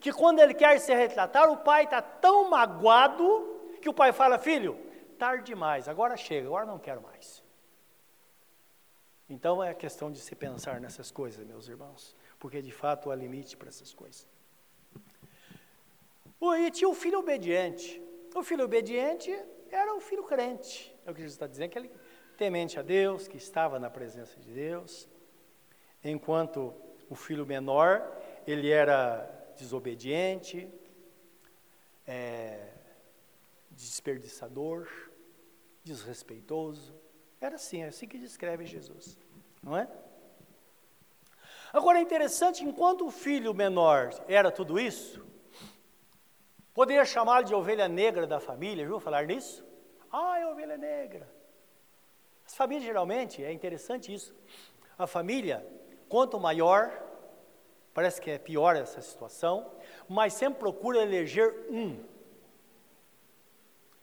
[0.00, 4.38] que quando ele quer se retratar, o pai está tão magoado que o pai fala:
[4.38, 4.74] Filho,
[5.18, 7.41] tarde demais, agora chega, agora não quero mais.
[9.32, 13.56] Então é questão de se pensar nessas coisas, meus irmãos, porque de fato há limite
[13.56, 14.28] para essas coisas.
[16.58, 18.02] E tinha o filho obediente.
[18.34, 19.30] O filho obediente
[19.70, 20.94] era o filho crente.
[21.06, 21.90] É o que Jesus está dizendo, que ele
[22.36, 25.08] temente a Deus, que estava na presença de Deus,
[26.04, 26.74] enquanto
[27.08, 28.14] o filho menor,
[28.46, 29.24] ele era
[29.56, 30.70] desobediente,
[32.06, 32.68] é,
[33.70, 34.86] desperdiçador,
[35.82, 37.01] desrespeitoso.
[37.42, 39.18] Era assim, é assim que descreve Jesus,
[39.60, 39.88] não é?
[41.72, 45.26] Agora é interessante, enquanto o filho menor era tudo isso,
[46.72, 49.66] poderia chamá-lo de ovelha negra da família, viu falar nisso?
[50.12, 51.28] Ah, é ovelha negra.
[52.46, 54.32] As famílias geralmente, é interessante isso.
[54.96, 55.66] A família,
[56.08, 56.92] quanto maior,
[57.92, 59.72] parece que é pior essa situação,
[60.08, 62.04] mas sempre procura eleger um.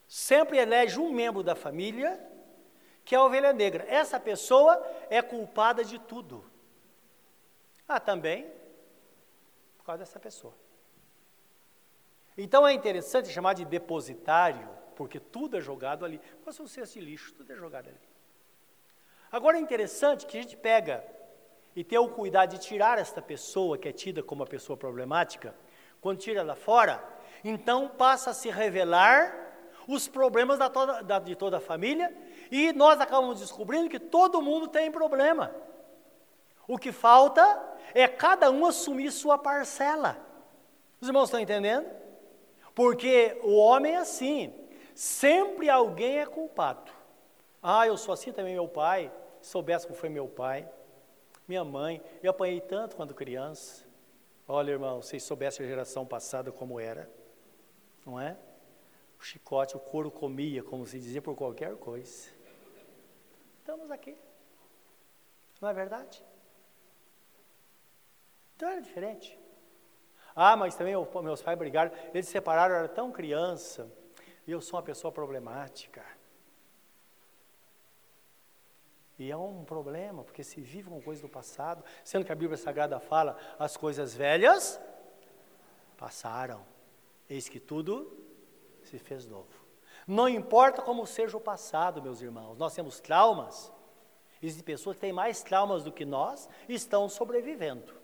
[0.06, 2.29] Sempre elege um membro da família
[3.10, 3.84] que é a ovelha negra.
[3.88, 6.48] Essa pessoa é culpada de tudo.
[7.88, 8.48] Ah, também
[9.76, 10.54] por causa dessa pessoa.
[12.38, 16.20] Então é interessante chamar de depositário, porque tudo é jogado ali.
[16.44, 17.98] Como se um cesto de lixo, tudo é jogado ali.
[19.32, 21.04] Agora é interessante que a gente pega
[21.74, 25.52] e tem o cuidado de tirar esta pessoa que é tida como uma pessoa problemática,
[26.00, 27.02] quando tira ela fora,
[27.42, 29.50] então passa a se revelar
[29.88, 32.16] os problemas da toda, da, de toda a família
[32.50, 35.54] e nós acabamos descobrindo que todo mundo tem problema.
[36.66, 37.42] O que falta
[37.94, 40.18] é cada um assumir sua parcela.
[41.00, 41.88] Os irmãos estão entendendo?
[42.74, 44.52] Porque o homem é assim,
[44.94, 46.92] sempre alguém é culpado.
[47.62, 50.68] Ah, eu sou assim também, meu pai soubesse como foi meu pai,
[51.48, 53.84] minha mãe, eu apanhei tanto quando criança.
[54.46, 57.10] Olha, irmão, vocês soubessem a geração passada como era,
[58.04, 58.36] não é?
[59.18, 62.28] O chicote, o couro comia, como se dizia, por qualquer coisa.
[63.60, 64.16] Estamos aqui.
[65.60, 66.24] Não é verdade?
[68.56, 69.38] Então era diferente.
[70.34, 73.90] Ah, mas também meus pais brigaram, eles se separaram, eu era tão criança,
[74.46, 76.04] e eu sou uma pessoa problemática.
[79.18, 82.56] E é um problema, porque se vive com coisas do passado, sendo que a Bíblia
[82.56, 84.80] Sagrada fala, as coisas velhas
[85.98, 86.64] passaram,
[87.28, 88.16] eis que tudo
[88.82, 89.59] se fez novo.
[90.06, 93.72] Não importa como seja o passado, meus irmãos, nós temos traumas,
[94.42, 97.94] existem pessoas que têm mais traumas do que nós e estão sobrevivendo.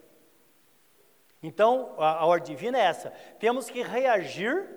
[1.43, 4.69] Então, a, a ordem divina é essa: temos que reagir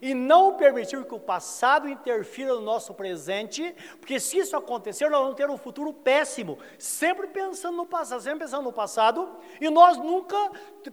[0.00, 5.20] e não permitir que o passado interfira no nosso presente, porque se isso acontecer, nós
[5.20, 9.96] vamos ter um futuro péssimo, sempre pensando no passado, sempre pensando no passado, e nós
[9.96, 10.36] nunca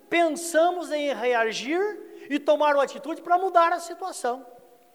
[0.10, 4.46] pensamos em reagir e tomar uma atitude para mudar a situação.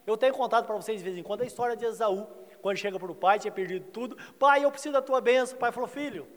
[0.09, 2.27] Eu tenho contado para vocês de vez em quando a história de Esaú,
[2.61, 5.59] quando chega para o pai, tinha perdido tudo, pai, eu preciso da tua bênção, o
[5.59, 6.27] pai falou, filho,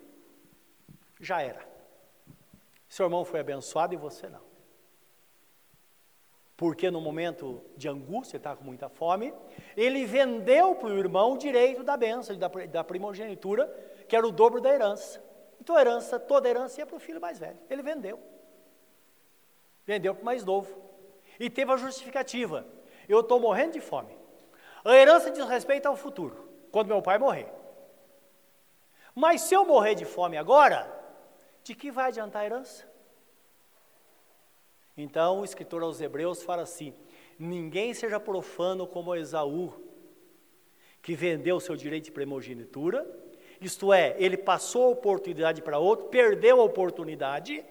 [1.20, 1.66] já era,
[2.88, 4.52] seu irmão foi abençoado e você não
[6.62, 9.34] porque no momento de angústia, estava com muita fome,
[9.76, 13.66] ele vendeu para o irmão o direito da bênção, da, da primogenitura,
[14.08, 15.20] que era o dobro da herança.
[15.60, 17.58] Então a herança, toda a herança ia para o filho mais velho.
[17.68, 18.16] Ele vendeu.
[19.84, 20.72] Vendeu para o mais novo.
[21.40, 22.64] E teve a justificativa.
[23.08, 24.16] Eu estou morrendo de fome.
[24.84, 27.46] A herança diz respeito ao futuro, quando meu pai morrer.
[29.14, 30.90] Mas se eu morrer de fome agora,
[31.62, 32.90] de que vai adiantar a herança?
[34.96, 36.94] Então o escritor aos Hebreus fala assim:
[37.38, 39.72] ninguém seja profano como Esaú,
[41.00, 43.06] que vendeu seu direito de primogenitura,
[43.60, 47.64] isto é, ele passou a oportunidade para outro, perdeu a oportunidade,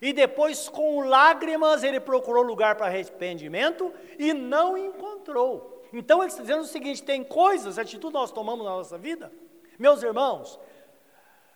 [0.00, 5.84] e depois, com lágrimas, ele procurou lugar para arrependimento e não encontrou.
[5.92, 9.32] Então, ele está dizendo o seguinte: tem coisas, atitudes nós tomamos na nossa vida,
[9.78, 10.58] meus irmãos,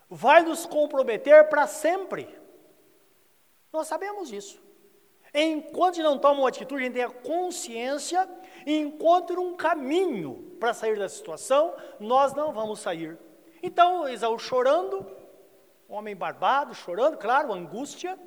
[0.09, 2.29] vai nos comprometer para sempre.
[3.73, 4.61] Nós sabemos disso.
[5.33, 8.29] Enquanto não toma uma atitude, a gente tem a consciência
[8.67, 13.17] e encontra um caminho para sair da situação, nós não vamos sair.
[13.63, 15.07] Então, Esaú chorando,
[15.89, 18.19] homem barbado, chorando, claro, angústia.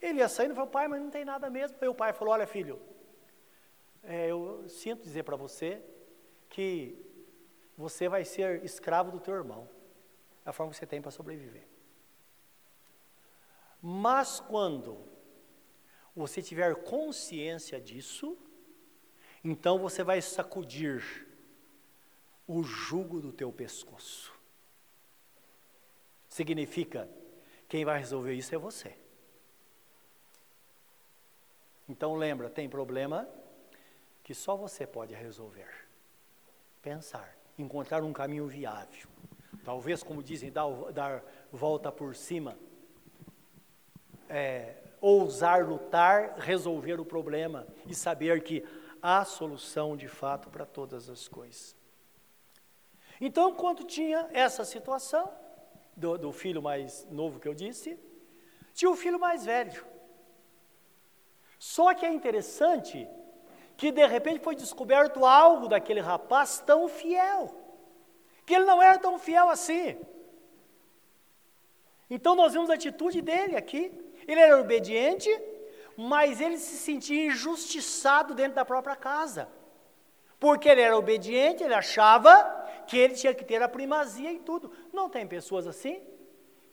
[0.00, 1.76] Ele ia saindo e falou, pai, mas não tem nada mesmo.
[1.80, 2.80] Aí o pai falou, olha filho,
[4.02, 5.82] é, eu sinto dizer para você
[6.48, 6.96] que
[7.76, 9.68] você vai ser escravo do teu irmão.
[10.44, 11.66] É a forma que você tem para sobreviver.
[13.80, 15.04] Mas quando
[16.14, 18.36] você tiver consciência disso,
[19.44, 21.26] então você vai sacudir
[22.46, 24.32] o jugo do teu pescoço.
[26.28, 27.08] Significa,
[27.68, 28.96] quem vai resolver isso é você.
[31.88, 33.28] Então lembra, tem problema
[34.22, 35.68] que só você pode resolver.
[36.82, 39.08] Pensar, encontrar um caminho viável.
[39.64, 42.58] Talvez, como dizem, dar, dar volta por cima.
[44.28, 48.64] É, ousar lutar, resolver o problema e saber que
[49.00, 51.74] há solução de fato para todas as coisas.
[53.20, 55.32] Então, quando tinha essa situação,
[55.98, 57.98] do, do filho mais novo que eu disse,
[58.72, 59.84] tinha o filho mais velho.
[61.58, 63.08] Só que é interessante
[63.76, 67.54] que de repente foi descoberto algo daquele rapaz tão fiel,
[68.44, 69.98] que ele não era tão fiel assim.
[72.10, 73.92] Então nós vemos a atitude dele aqui.
[74.26, 75.30] Ele era obediente,
[75.96, 79.48] mas ele se sentia injustiçado dentro da própria casa.
[80.40, 82.32] Porque ele era obediente, ele achava
[82.86, 84.72] que ele tinha que ter a primazia em tudo.
[84.92, 86.00] Não tem pessoas assim?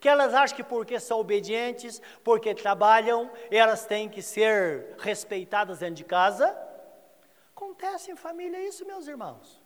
[0.05, 5.95] Que elas acham que porque são obedientes, porque trabalham, elas têm que ser respeitadas dentro
[5.95, 6.55] de casa?
[7.55, 9.59] Acontece em família isso, meus irmãos.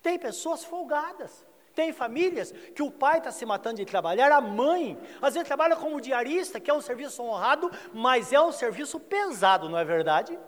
[0.00, 1.46] Tem pessoas folgadas.
[1.74, 5.76] Tem famílias que o pai está se matando de trabalhar, a mãe, às vezes trabalha
[5.76, 10.40] como diarista, que é um serviço honrado, mas é um serviço pesado, não é verdade?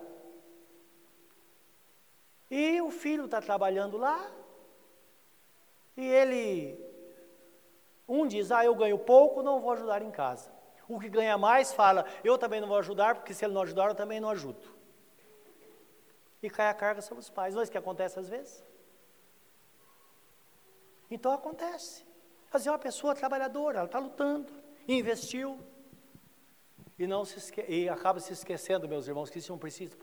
[2.51, 4.19] E o filho está trabalhando lá,
[5.99, 6.92] e ele,
[8.13, 10.51] um diz, ah, eu ganho pouco, não vou ajudar em casa.
[10.87, 13.89] O que ganha mais fala, eu também não vou ajudar, porque se ele não ajudar,
[13.89, 14.61] eu também não ajudo.
[16.43, 17.55] E cai a carga sobre os pais.
[17.55, 18.63] Não é isso que acontece às vezes?
[21.11, 22.05] Então acontece.
[22.49, 24.53] Fazer uma pessoa trabalhadora, ela está lutando,
[24.87, 25.59] investiu,
[26.99, 27.65] e, não se esque...
[27.67, 29.99] e acaba se esquecendo, meus irmãos, que isso é um princípio,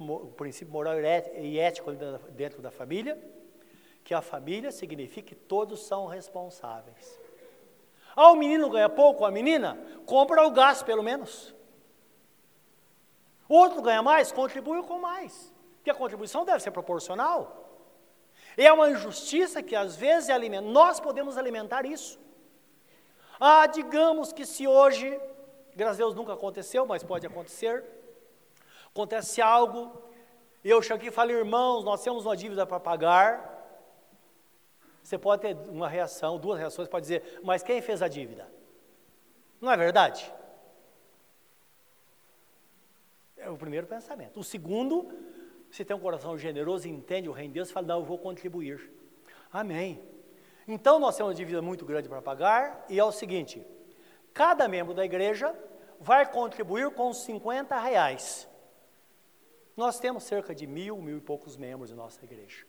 [0.00, 1.92] um princípio moral e ético
[2.32, 3.16] dentro da família,
[4.02, 7.27] que a família significa que todos são responsáveis.
[8.20, 11.54] Ah, o menino ganha pouco, a menina, compra o gás pelo menos.
[13.48, 15.52] O outro ganha mais, contribui com mais.
[15.76, 17.38] Porque a contribuição deve ser proporcional.
[18.56, 20.68] É uma injustiça que às vezes é alimenta.
[20.68, 22.18] Nós podemos alimentar isso.
[23.38, 25.08] Ah, digamos que se hoje
[25.78, 27.84] Graças a Deus nunca aconteceu, mas pode acontecer.
[28.86, 30.02] Acontece algo,
[30.64, 33.57] eu chego aqui e falo, irmãos, nós temos uma dívida para pagar.
[35.08, 38.46] Você pode ter uma reação, duas reações, pode dizer, mas quem fez a dívida?
[39.58, 40.30] Não é verdade?
[43.38, 44.38] É o primeiro pensamento.
[44.38, 45.10] O segundo,
[45.70, 48.92] se tem um coração generoso entende o reino de Deus, fala, não, eu vou contribuir.
[49.50, 49.98] Amém.
[50.66, 53.66] Então nós temos uma dívida muito grande para pagar, e é o seguinte:
[54.34, 55.58] cada membro da igreja
[55.98, 58.46] vai contribuir com 50 reais.
[59.74, 62.66] Nós temos cerca de mil, mil e poucos membros em nossa igreja.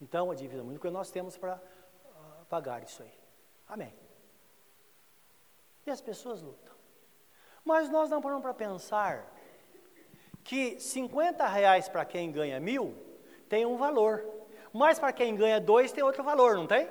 [0.00, 3.12] Então, a dívida única nós temos para uh, pagar isso aí.
[3.68, 3.94] Amém.
[5.86, 6.74] E as pessoas lutam.
[7.64, 9.32] Mas nós não paramos para pensar
[10.42, 12.94] que 50 reais para quem ganha mil
[13.48, 14.24] tem um valor.
[14.72, 16.88] Mas para quem ganha dois tem outro valor, não tem?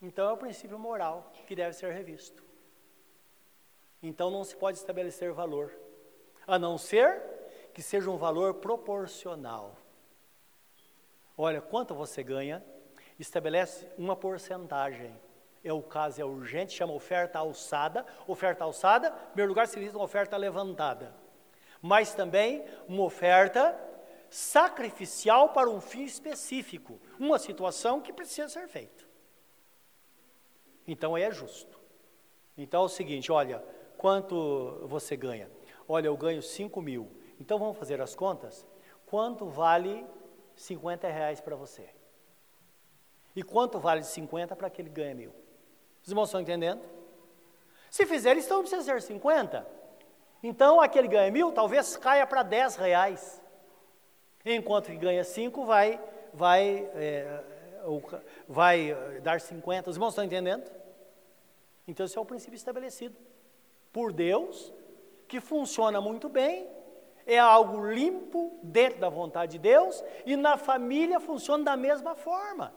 [0.00, 2.44] Então é o princípio moral que deve ser revisto.
[4.02, 5.72] Então não se pode estabelecer valor,
[6.46, 7.22] a não ser
[7.72, 9.76] que seja um valor proporcional.
[11.36, 12.64] Olha, quanto você ganha,
[13.18, 15.14] estabelece uma porcentagem.
[15.62, 18.06] É o caso é urgente, chama oferta alçada.
[18.26, 21.14] Oferta alçada, em primeiro lugar, significa uma oferta levantada.
[21.82, 23.78] Mas também uma oferta
[24.30, 29.04] sacrificial para um fim específico, uma situação que precisa ser feita.
[30.86, 31.78] Então é justo.
[32.56, 33.62] Então é o seguinte, olha,
[33.96, 35.50] quanto você ganha?
[35.88, 37.10] Olha, eu ganho 5 mil.
[37.38, 38.66] Então vamos fazer as contas?
[39.06, 40.04] quanto vale
[40.56, 41.88] 50 reais para você?
[43.34, 45.32] E quanto vale 50 para aquele ganha mil?
[46.02, 46.80] Os irmãos estão entendendo?
[47.90, 49.66] Se fizer isso, então não precisa ser 50.
[50.42, 53.42] Então, aquele ganha mil, talvez caia para 10 reais.
[54.44, 56.00] Enquanto que ganha 5, vai,
[56.32, 57.44] vai, é,
[58.48, 59.90] vai dar 50.
[59.90, 60.70] Os irmãos estão entendendo?
[61.86, 63.16] Então, esse é o princípio estabelecido
[63.92, 64.72] por Deus,
[65.26, 66.68] que funciona muito bem,
[67.26, 72.72] é algo limpo dentro da vontade de Deus, e na família funciona da mesma forma.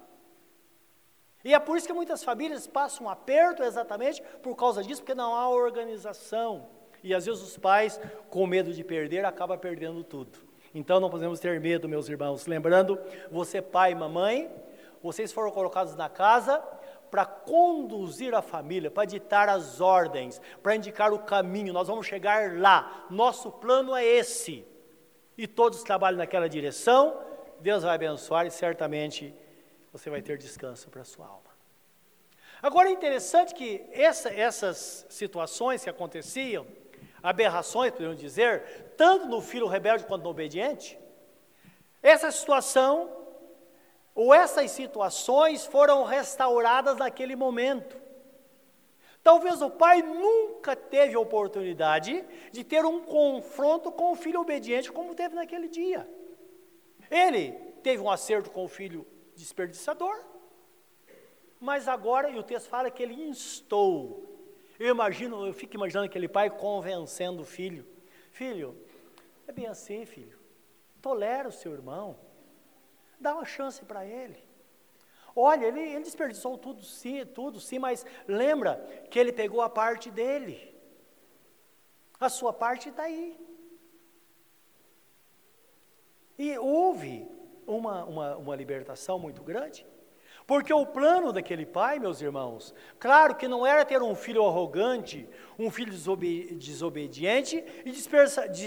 [1.43, 5.16] E é por isso que muitas famílias passam um aperto exatamente por causa disso, porque
[5.16, 6.68] não há organização.
[7.02, 10.38] E às vezes os pais, com medo de perder, acabam perdendo tudo.
[10.74, 12.45] Então não podemos ter medo, meus irmãos.
[12.45, 13.00] Lembrando,
[13.32, 14.52] você pai e mamãe,
[15.02, 16.62] vocês foram colocados na casa
[17.10, 21.74] para conduzir a família, para ditar as ordens, para indicar o caminho.
[21.74, 23.05] Nós vamos chegar lá.
[23.10, 24.66] Nosso plano é esse.
[25.38, 27.20] E todos trabalham naquela direção.
[27.60, 29.34] Deus vai abençoar e certamente
[29.91, 31.49] você vai ter descanso para a sua alma.
[32.62, 36.68] Agora é interessante que essa, essas situações que aconteciam,
[37.24, 40.99] aberrações, podemos dizer, tanto no filho rebelde quanto no obediente,
[42.01, 43.18] essa situação,
[44.20, 47.95] ou essas situações foram restauradas naquele momento.
[49.24, 54.91] Talvez o pai nunca teve a oportunidade de ter um confronto com o filho obediente
[54.91, 56.05] como teve naquele dia.
[57.09, 59.07] Ele teve um acerto com o filho
[59.38, 60.22] desperdiçador.
[61.57, 64.22] Mas agora, e o texto fala que ele instou.
[64.78, 67.88] Eu imagino, eu fico imaginando aquele pai convencendo o filho.
[68.32, 68.76] Filho,
[69.47, 70.38] é bem assim, filho.
[71.01, 72.28] Tolera o seu irmão.
[73.20, 74.38] Dá uma chance para ele.
[75.36, 78.76] Olha, ele, ele desperdiçou tudo sim, tudo sim, mas lembra
[79.09, 80.76] que ele pegou a parte dele.
[82.20, 83.39] A sua parte está aí.
[86.38, 87.28] E houve
[87.65, 89.86] uma, uma, uma libertação muito grande.
[90.47, 95.30] Porque o plano daquele pai, meus irmãos, claro que não era ter um filho arrogante,
[95.59, 97.91] um filho desobe desobediente e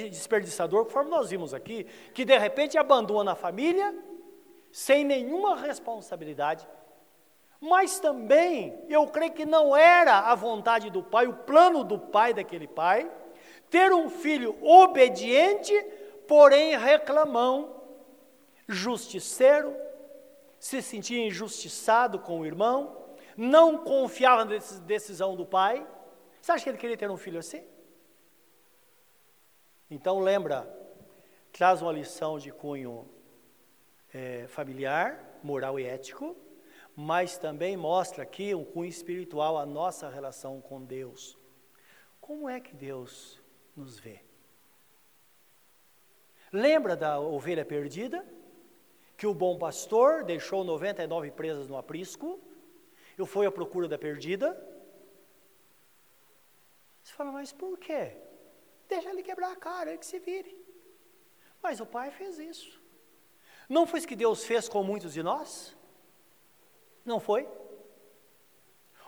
[0.09, 1.85] desperdiçador, conforme nós vimos aqui,
[2.15, 3.93] que de repente abandona a família
[4.73, 6.67] sem nenhuma responsabilidade.
[7.61, 12.35] Mas também, eu creio que não era a vontade do pai, o plano do pai
[12.35, 13.09] daquele pai,
[13.71, 15.73] ter um filho obediente,
[16.27, 17.83] porém reclamão,
[18.67, 19.77] justiceiro,
[20.59, 22.97] se sentia injustiçado com o irmão,
[23.37, 25.87] não confiava na decisão do pai.
[26.41, 27.65] Você acha que ele queria ter um filho assim?
[29.91, 30.69] Então lembra,
[31.53, 33.09] traz uma lição de cunho
[34.13, 36.37] é, familiar, moral e ético,
[36.95, 41.39] mas também mostra aqui um cunho espiritual a nossa relação com Deus.
[42.21, 43.41] Como é que Deus
[43.77, 44.21] nos vê?
[46.53, 48.25] Lembra da ovelha perdida?
[49.23, 52.41] que o bom pastor deixou 99 presas no aprisco,
[53.17, 54.49] eu fui à procura da perdida.
[57.01, 58.17] Você fala, mas por quê?
[58.89, 60.61] Deixa ele quebrar a cara, ele que se vire.
[61.63, 62.82] Mas o pai fez isso.
[63.73, 65.75] Não foi isso que Deus fez com muitos de nós?
[67.07, 67.49] Não foi?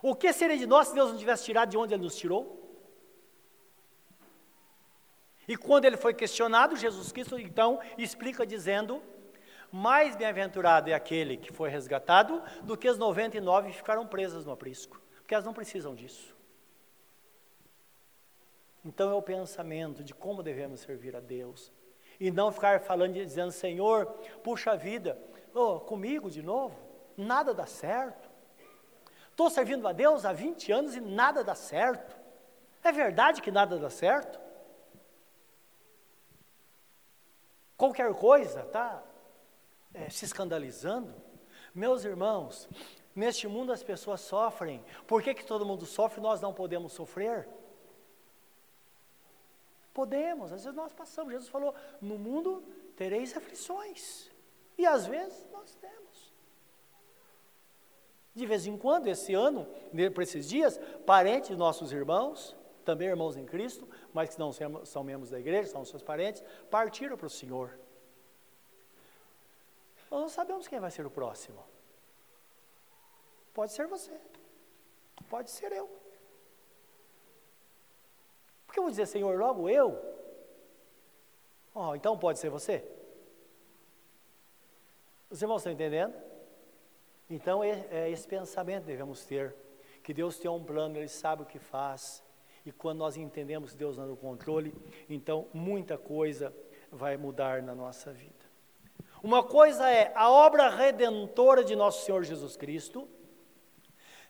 [0.01, 2.43] O que seria de nós se Deus não tivesse tirado de onde Ele nos tirou?
[5.47, 9.03] E quando ele foi questionado, Jesus Cristo então explica dizendo
[9.71, 14.53] mais bem-aventurado é aquele que foi resgatado do que as 99 que ficaram presas no
[14.53, 16.35] aprisco, porque elas não precisam disso.
[18.83, 21.71] Então é o pensamento de como devemos servir a Deus
[22.19, 24.07] e não ficar falando dizendo, Senhor,
[24.43, 25.19] puxa vida,
[25.55, 26.77] oh, comigo de novo,
[27.17, 28.31] nada dá certo.
[29.31, 32.17] Estou servindo a Deus há 20 anos e nada dá certo.
[32.83, 34.39] É verdade que nada dá certo?
[37.77, 39.03] Qualquer coisa, tá?
[39.95, 41.15] é, se escandalizando.
[41.73, 42.69] Meus irmãos,
[43.15, 44.85] neste mundo as pessoas sofrem.
[45.07, 47.49] Por que, que todo mundo sofre e nós não podemos sofrer?
[49.95, 51.33] Podemos, às vezes nós passamos.
[51.33, 51.73] Jesus falou:
[52.03, 52.63] no mundo
[52.97, 54.29] tereis aflições.
[54.77, 56.35] E às vezes nós temos.
[58.35, 59.65] De vez em quando, esse ano,
[60.13, 64.51] para esses dias, parentes de nossos irmãos, também irmãos em Cristo, mas que não
[64.85, 67.79] são membros da igreja, são seus parentes, partiram para o Senhor.
[70.11, 71.65] Nós não sabemos quem vai ser o próximo.
[73.53, 74.13] Pode ser você.
[75.29, 75.89] Pode ser eu.
[78.75, 79.97] Porque eu vou dizer, Senhor, logo eu?
[81.73, 82.85] Oh, então pode ser você?
[85.31, 86.13] Os irmãos estão entendendo?
[87.31, 89.55] Então é, esse pensamento devemos ter.
[90.03, 92.21] Que Deus tem um plano, Ele sabe o que faz.
[92.67, 94.75] E quando nós entendemos que Deus está no controle,
[95.09, 96.53] então muita coisa
[96.91, 98.45] vai mudar na nossa vida.
[99.23, 103.09] Uma coisa é a obra redentora de nosso Senhor Jesus Cristo,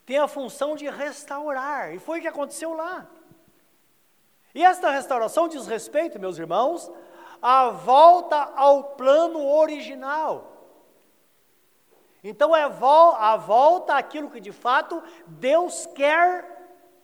[0.05, 3.11] tem a função de restaurar, e foi o que aconteceu lá.
[4.55, 6.91] E esta restauração diz respeito, meus irmãos,
[7.43, 10.53] à volta ao plano original.
[12.23, 16.53] Então é a volta àquilo que de fato Deus quer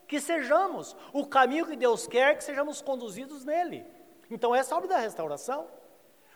[0.07, 3.87] que sejamos, o caminho que Deus quer que sejamos conduzidos nele.
[4.31, 5.67] Então essa é a obra da restauração.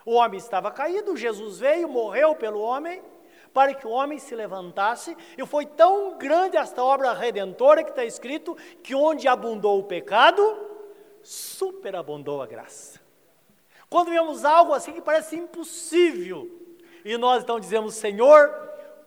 [0.05, 3.01] O homem estava caído, Jesus veio, morreu pelo homem,
[3.51, 8.05] para que o homem se levantasse, e foi tão grande esta obra redentora que está
[8.05, 10.74] escrito que onde abundou o pecado,
[11.25, 13.01] superabundou a graça.
[13.89, 16.49] Quando vemos algo assim que parece impossível,
[17.03, 18.49] e nós então dizemos, Senhor,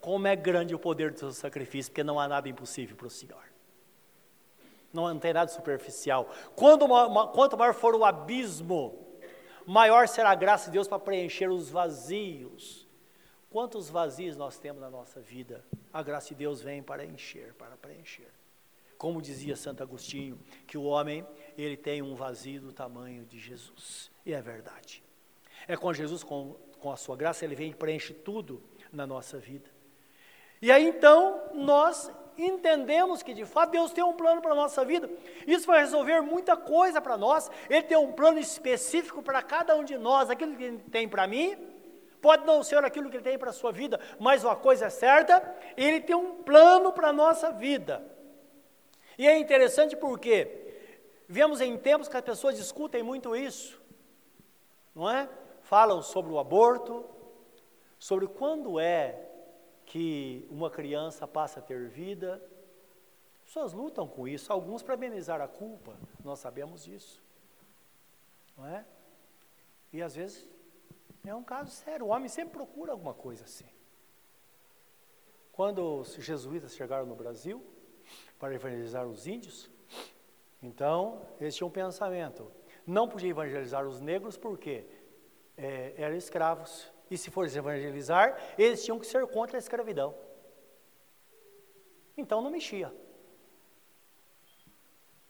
[0.00, 3.10] como é grande o poder do seu sacrifício, porque não há nada impossível para o
[3.10, 3.42] Senhor.
[4.92, 6.28] Não tem nada superficial.
[6.56, 6.88] Quanto
[7.56, 9.06] maior for o abismo,
[9.66, 12.88] maior será a graça de Deus para preencher os vazios.
[13.50, 15.64] Quantos vazios nós temos na nossa vida?
[15.92, 18.30] A graça de Deus vem para encher, para preencher.
[18.98, 21.24] Como dizia Santo Agostinho, que o homem,
[21.56, 24.10] ele tem um vazio do tamanho de Jesus.
[24.26, 25.02] E é verdade.
[25.68, 28.60] É com Jesus, com, com a sua graça, ele vem e preenche tudo
[28.92, 29.70] na nossa vida.
[30.60, 34.84] E aí então, nós entendemos que de fato Deus tem um plano para a nossa
[34.84, 35.08] vida.
[35.46, 37.48] Isso vai resolver muita coisa para nós.
[37.70, 40.28] Ele tem um plano específico para cada um de nós.
[40.28, 41.56] Aquilo que ele tem para mim,
[42.20, 44.90] pode não ser aquilo que ele tem para a sua vida, mas uma coisa é
[44.90, 48.17] certa, ele tem um plano para a nossa vida.
[49.18, 50.48] E é interessante porque
[51.28, 53.82] vemos em tempos que as pessoas discutem muito isso,
[54.94, 55.28] não é?
[55.62, 57.04] Falam sobre o aborto,
[57.98, 59.28] sobre quando é
[59.84, 62.40] que uma criança passa a ter vida.
[63.40, 67.20] As pessoas lutam com isso, alguns para amenizar a culpa, nós sabemos disso.
[68.56, 68.84] Não é?
[69.92, 70.46] E às vezes
[71.26, 73.68] é um caso sério, o homem sempre procura alguma coisa assim.
[75.52, 77.64] Quando os jesuítas chegaram no Brasil
[78.38, 79.70] para evangelizar os índios,
[80.62, 82.50] então eles tinham um pensamento:
[82.86, 84.86] não podia evangelizar os negros porque
[85.56, 90.14] é, eram escravos e se fosse evangelizar, eles tinham que ser contra a escravidão.
[92.16, 92.92] Então não mexia.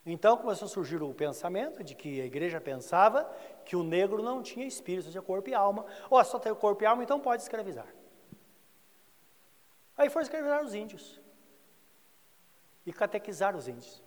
[0.05, 3.25] Então começou a surgir o pensamento de que a igreja pensava
[3.65, 5.85] que o negro não tinha espírito, tinha corpo e alma.
[6.09, 7.87] Ou só tem corpo e alma, então pode escravizar.
[9.97, 11.21] Aí foi escravizar os índios.
[12.89, 14.03] E catequizar os índios.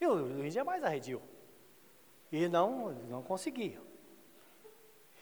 [0.00, 1.20] E o índio é mais arredio.
[2.32, 3.78] E não, não conseguia.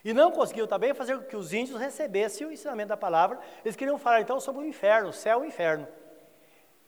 [0.04, 3.40] E não conseguiu também fazer com que os índios recebessem o ensinamento da palavra.
[3.64, 5.88] Eles queriam falar então sobre o inferno, o céu e o inferno.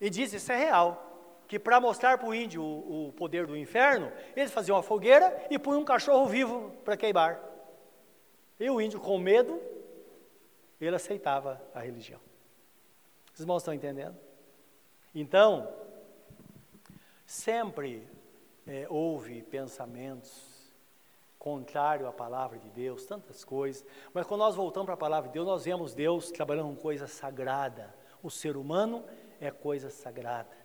[0.00, 3.56] E diz, isso é real, que para mostrar para o índio o, o, poder do
[3.56, 7.42] inferno, eles faziam uma fogueira e punham um cachorro vivo para queimar.
[8.60, 9.60] E o índio, com medo,
[10.80, 12.20] ele aceitava a religião.
[13.34, 14.16] Os irmãos estão entendendo?
[15.12, 15.85] Então,
[17.26, 18.06] sempre
[18.66, 20.56] é, houve pensamentos
[21.38, 23.84] contrário à palavra de Deus, tantas coisas.
[24.12, 27.06] Mas quando nós voltamos para a palavra de Deus, nós vemos Deus trabalhando com coisa
[27.06, 27.94] sagrada.
[28.22, 29.04] O ser humano
[29.40, 30.56] é coisa sagrada.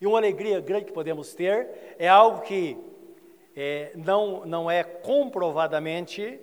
[0.00, 2.76] E uma alegria grande que podemos ter é algo que
[3.56, 6.40] é, não, não é comprovadamente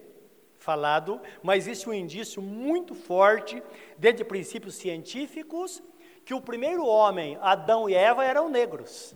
[0.57, 3.61] falado, mas existe um indício muito forte,
[3.97, 5.82] desde princípios científicos,
[6.26, 9.15] que o primeiro homem, Adão e Eva, eram negros.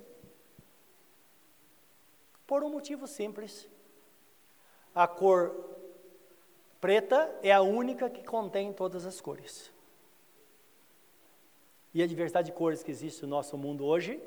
[2.46, 3.68] Por um motivo simples
[4.94, 5.56] a cor
[6.82, 9.72] preta é a única que contém todas as cores.
[11.94, 14.22] E a diversidade de cores que existe no nosso mundo hoje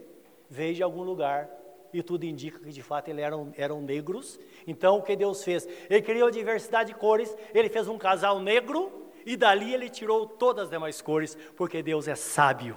[0.48, 1.50] veio de algum lugar
[1.92, 4.40] e tudo indica que de fato eles eram, eram negros.
[4.66, 5.66] Então o que Deus fez?
[5.88, 10.26] Ele criou a diversidade de cores, ele fez um casal negro e dali ele tirou
[10.26, 12.76] todas as demais cores, porque Deus é sábio.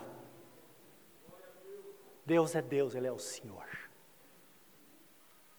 [2.26, 3.66] Deus é Deus, Ele é o Senhor.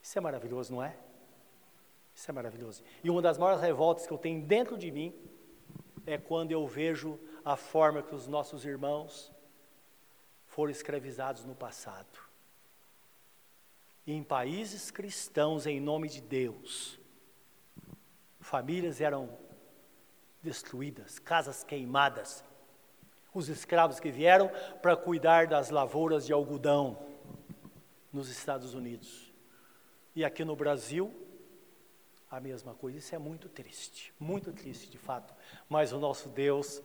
[0.02, 0.96] Isso é maravilhoso, não é?
[2.14, 2.82] Isso é maravilhoso.
[3.04, 5.14] E uma das maiores revoltas que eu tenho dentro de mim
[6.06, 9.32] é quando eu vejo a forma que os nossos irmãos
[10.46, 12.18] foram escravizados no passado.
[14.06, 16.98] Em países cristãos, em nome de Deus,
[18.40, 19.38] famílias eram
[20.42, 22.44] destruídas, casas queimadas.
[23.34, 26.98] Os escravos que vieram para cuidar das lavouras de algodão
[28.12, 29.32] nos Estados Unidos.
[30.14, 31.14] E aqui no Brasil,
[32.30, 32.98] a mesma coisa.
[32.98, 35.34] Isso é muito triste, muito triste de fato.
[35.68, 36.82] Mas o nosso Deus,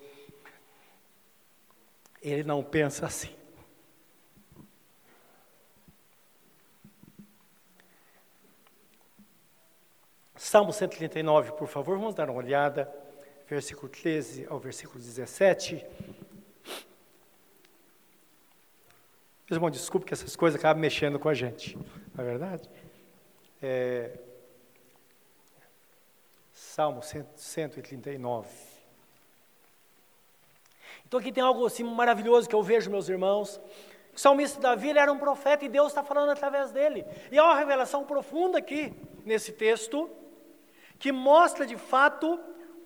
[2.22, 3.36] Ele não pensa assim.
[10.36, 12.92] Salmo 139, por favor, vamos dar uma olhada.
[13.52, 15.86] Versículo 13 ao versículo 17.
[19.50, 21.76] Irmão, desculpe que essas coisas acabam mexendo com a gente,
[22.16, 22.70] não é verdade?
[23.62, 24.18] É,
[26.54, 28.48] Salmo 139.
[31.06, 33.60] Então aqui tem algo assim maravilhoso que eu vejo, meus irmãos.
[34.16, 37.06] O salmista Davi ele era um profeta e Deus está falando através dele.
[37.30, 38.94] E há uma revelação profunda aqui
[39.26, 40.10] nesse texto
[40.98, 42.40] que mostra de fato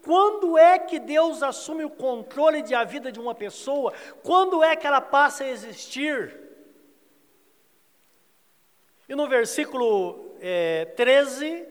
[0.05, 3.91] quando é que Deus assume o controle de a vida de uma pessoa,
[4.21, 6.39] quando é que ela passa a existir.
[9.09, 11.67] E no versículo é, 13,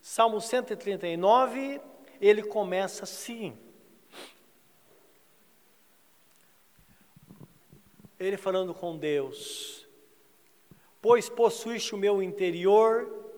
[0.00, 1.80] Salmo 139,
[2.20, 3.58] ele começa assim.
[8.20, 9.84] Ele falando com Deus:
[11.02, 13.32] Pois possuíste o meu interior,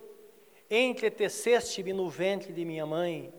[0.70, 3.37] entreteceste-me no ventre de minha mãe.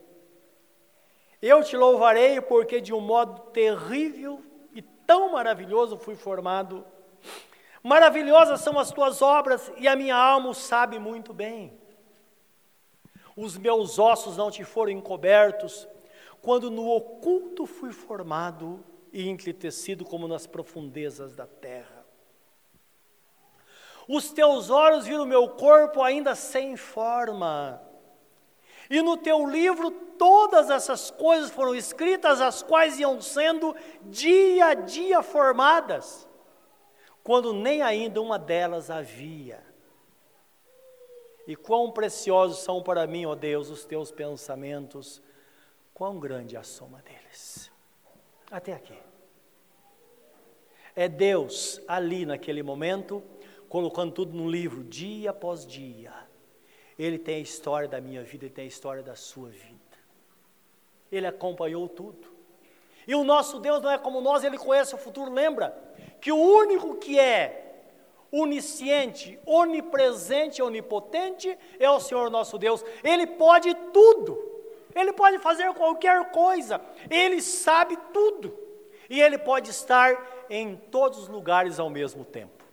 [1.41, 6.85] Eu te louvarei, porque de um modo terrível e tão maravilhoso fui formado.
[7.81, 11.79] Maravilhosas são as tuas obras, e a minha alma o sabe muito bem.
[13.37, 15.87] Os meus ossos não te foram encobertos,
[16.41, 18.83] quando no oculto fui formado
[19.13, 22.05] e entretecido como nas profundezas da terra.
[24.07, 27.81] Os teus olhos viram meu corpo ainda sem forma.
[28.89, 34.73] E no teu livro todas essas coisas foram escritas, as quais iam sendo dia a
[34.73, 36.27] dia formadas,
[37.23, 39.63] quando nem ainda uma delas havia.
[41.47, 45.21] E quão preciosos são para mim, ó Deus, os teus pensamentos,
[45.93, 47.71] quão grande é a soma deles.
[48.51, 48.97] Até aqui.
[50.95, 53.23] É Deus ali naquele momento,
[53.69, 56.13] colocando tudo num livro, dia após dia.
[56.97, 59.88] Ele tem a história da minha vida, ele tem a história da sua vida.
[61.11, 62.27] Ele acompanhou tudo.
[63.07, 65.31] E o nosso Deus não é como nós, ele conhece o futuro.
[65.31, 65.75] Lembra
[66.21, 67.69] que o único que é
[68.31, 72.83] onisciente, onipresente, onipotente é o Senhor nosso Deus.
[73.03, 74.37] Ele pode tudo.
[74.95, 76.81] Ele pode fazer qualquer coisa.
[77.09, 78.57] Ele sabe tudo.
[79.09, 82.63] E ele pode estar em todos os lugares ao mesmo tempo.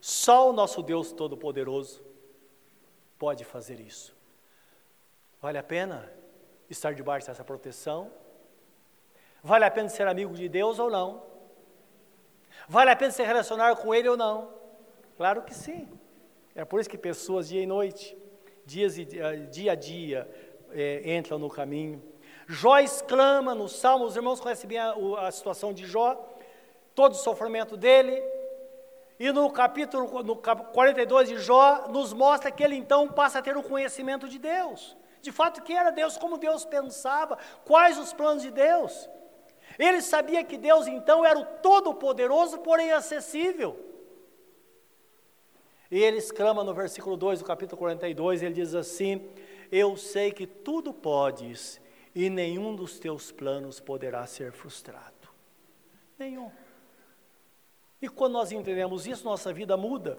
[0.00, 2.02] Só o nosso Deus Todo-Poderoso
[3.18, 4.14] pode fazer isso.
[5.40, 6.10] Vale a pena
[6.68, 8.10] estar debaixo dessa proteção?
[9.42, 11.22] Vale a pena ser amigo de Deus ou não?
[12.68, 14.48] Vale a pena se relacionar com Ele ou não?
[15.16, 15.88] Claro que sim.
[16.54, 18.16] É por isso que pessoas dia e noite,
[18.64, 19.04] dias e,
[19.50, 20.28] dia a dia,
[20.70, 22.02] é, entram no caminho.
[22.46, 26.14] Jó exclama no Salmo, os irmãos conhecem bem a, a situação de Jó,
[26.94, 28.22] todo o sofrimento dele.
[29.18, 33.56] E no capítulo no 42 de Jó, nos mostra que ele então passa a ter
[33.56, 34.96] o conhecimento de Deus.
[35.24, 39.08] De fato, quem era Deus, como Deus pensava, quais os planos de Deus.
[39.78, 43.70] Ele sabia que Deus então era o todo-poderoso, porém acessível.
[45.90, 49.26] E ele exclama no versículo 2 do capítulo 42, ele diz assim:
[49.72, 51.80] Eu sei que tudo podes
[52.14, 55.28] e nenhum dos teus planos poderá ser frustrado.
[56.18, 56.50] Nenhum.
[58.02, 60.18] E quando nós entendemos isso, nossa vida muda.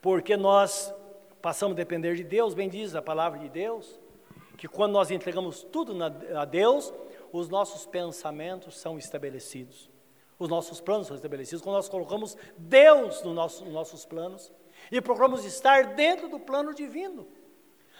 [0.00, 0.94] Porque nós
[1.42, 4.00] passamos a depender de Deus, bem diz a palavra de Deus,
[4.56, 6.94] que quando nós entregamos tudo a Deus,
[7.32, 9.90] os nossos pensamentos são estabelecidos,
[10.38, 11.62] os nossos planos são estabelecidos.
[11.62, 14.52] Quando nós colocamos Deus no nosso, nos nossos planos
[14.90, 17.26] e procuramos estar dentro do plano divino.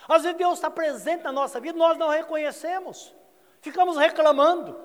[0.08, 3.14] Às vezes Deus está presente na nossa vida, nós não reconhecemos,
[3.60, 4.76] ficamos reclamando,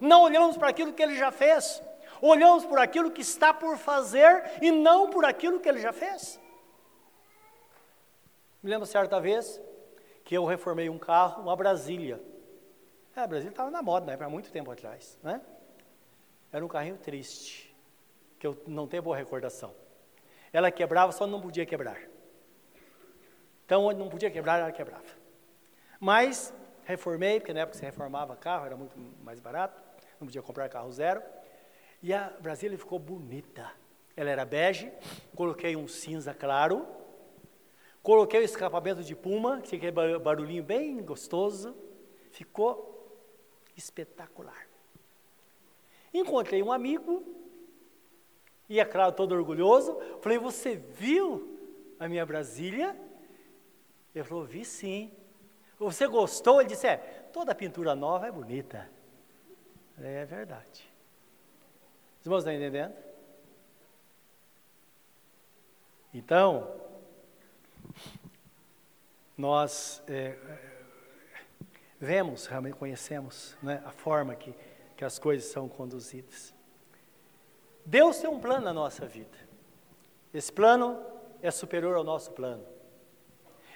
[0.00, 1.82] não olhamos para aquilo que Ele já fez
[2.20, 6.40] olhamos por aquilo que está por fazer e não por aquilo que ele já fez.
[8.64, 9.60] Me lembro certa vez
[10.24, 12.18] que eu reformei um carro, uma Brasília.
[13.14, 15.38] É, a Brasília estava na moda, né, há muito tempo atrás, né?
[16.50, 17.76] Era um carrinho triste,
[18.38, 19.74] que eu não tenho boa recordação.
[20.50, 21.98] Ela quebrava, só não podia quebrar.
[23.66, 25.04] Então, onde não podia quebrar, ela quebrava.
[26.00, 26.50] Mas,
[26.84, 29.78] reformei, porque na época você reformava carro, era muito mais barato,
[30.18, 31.22] não podia comprar carro zero.
[32.02, 33.70] E a Brasília ficou bonita.
[34.16, 34.90] Ela era bege,
[35.36, 37.03] coloquei um cinza claro,
[38.04, 41.74] coloquei o escapamento de puma, que tinha aquele barulhinho bem gostoso,
[42.30, 43.18] ficou
[43.74, 44.68] espetacular.
[46.12, 47.24] Encontrei um amigo,
[48.68, 51.58] e é claro, todo orgulhoso, falei, você viu
[51.98, 52.94] a minha Brasília?
[54.14, 55.10] Ele falou, vi sim.
[55.78, 56.60] Você gostou?
[56.60, 56.98] Ele disse, é,
[57.32, 58.88] toda pintura nova é bonita.
[59.98, 60.86] É verdade.
[62.20, 62.94] Os irmãos estão entendendo?
[66.12, 66.83] Então,
[69.36, 70.36] nós é,
[72.00, 74.54] vemos, realmente conhecemos né, a forma que,
[74.96, 76.54] que as coisas são conduzidas.
[77.84, 79.36] Deus tem um plano na nossa vida.
[80.32, 81.04] Esse plano
[81.42, 82.64] é superior ao nosso plano.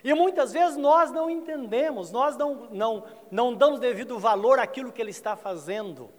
[0.02, 5.02] E muitas vezes nós não entendemos, nós não, não, não damos devido valor àquilo que
[5.02, 6.11] Ele está fazendo.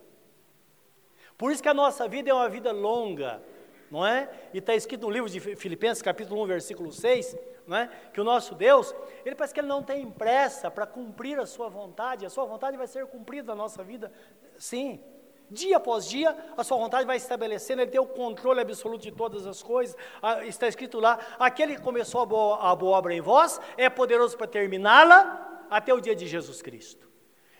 [1.37, 3.41] Por isso que a nossa vida é uma vida longa,
[3.89, 4.29] não é?
[4.53, 7.35] E está escrito no livro de Filipenses, capítulo 1, versículo 6,
[7.75, 7.89] é?
[8.13, 8.95] que o nosso Deus,
[9.25, 12.77] ele parece que ele não tem pressa para cumprir a sua vontade, a sua vontade
[12.77, 14.11] vai ser cumprida na nossa vida,
[14.57, 15.03] sim.
[15.51, 19.47] Dia após dia, a sua vontade vai estabelecendo, ele tem o controle absoluto de todas
[19.47, 19.97] as coisas.
[20.21, 23.89] Ah, está escrito lá: aquele que começou a boa, a boa obra em vós é
[23.89, 27.09] poderoso para terminá-la até o dia de Jesus Cristo.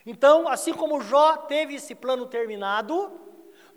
[0.06, 3.12] Então, assim como Jó teve esse plano terminado,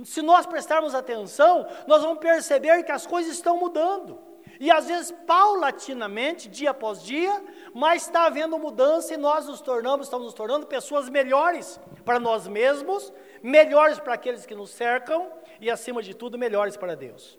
[0.04, 4.33] se nós prestarmos atenção, nós vamos perceber que as coisas estão mudando.
[4.60, 7.44] E às vezes, paulatinamente, dia após dia,
[7.74, 12.48] mas está havendo mudança e nós nos tornamos, estamos nos tornando pessoas melhores para nós
[12.48, 17.38] mesmos, melhores para aqueles que nos cercam e, acima de tudo, melhores para Deus.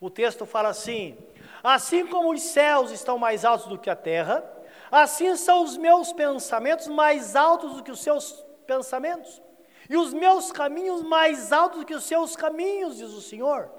[0.00, 1.16] O texto fala assim:
[1.62, 4.44] Assim como os céus estão mais altos do que a terra,
[4.90, 9.42] assim são os meus pensamentos mais altos do que os seus pensamentos,
[9.88, 13.70] e os meus caminhos mais altos do que os seus caminhos, diz o Senhor.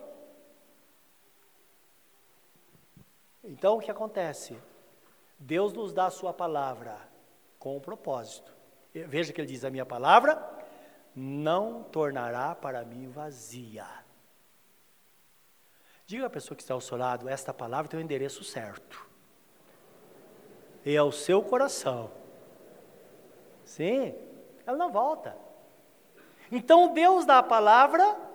[3.47, 4.57] Então o que acontece?
[5.39, 6.99] Deus nos dá a sua palavra
[7.57, 8.53] com um propósito.
[8.93, 10.37] Veja que ele diz: A minha palavra
[11.15, 13.87] não tornará para mim vazia.
[16.05, 19.07] Diga à pessoa que está ao seu lado: Esta palavra tem o endereço certo.
[20.85, 22.11] E é o seu coração.
[23.63, 24.13] Sim,
[24.65, 25.37] ela não volta.
[26.51, 28.26] Então Deus dá a palavra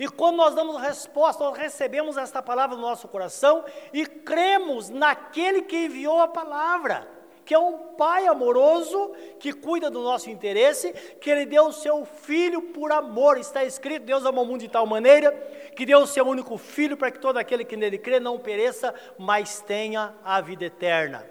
[0.00, 5.60] e quando nós damos resposta, nós recebemos esta palavra no nosso coração e cremos naquele
[5.60, 7.06] que enviou a palavra,
[7.44, 10.90] que é um Pai amoroso que cuida do nosso interesse,
[11.20, 13.36] que Ele deu o seu Filho por amor.
[13.36, 15.32] Está escrito: Deus amou o mundo de tal maneira
[15.76, 18.94] que deu o seu único Filho para que todo aquele que nele crê não pereça,
[19.18, 21.28] mas tenha a vida eterna.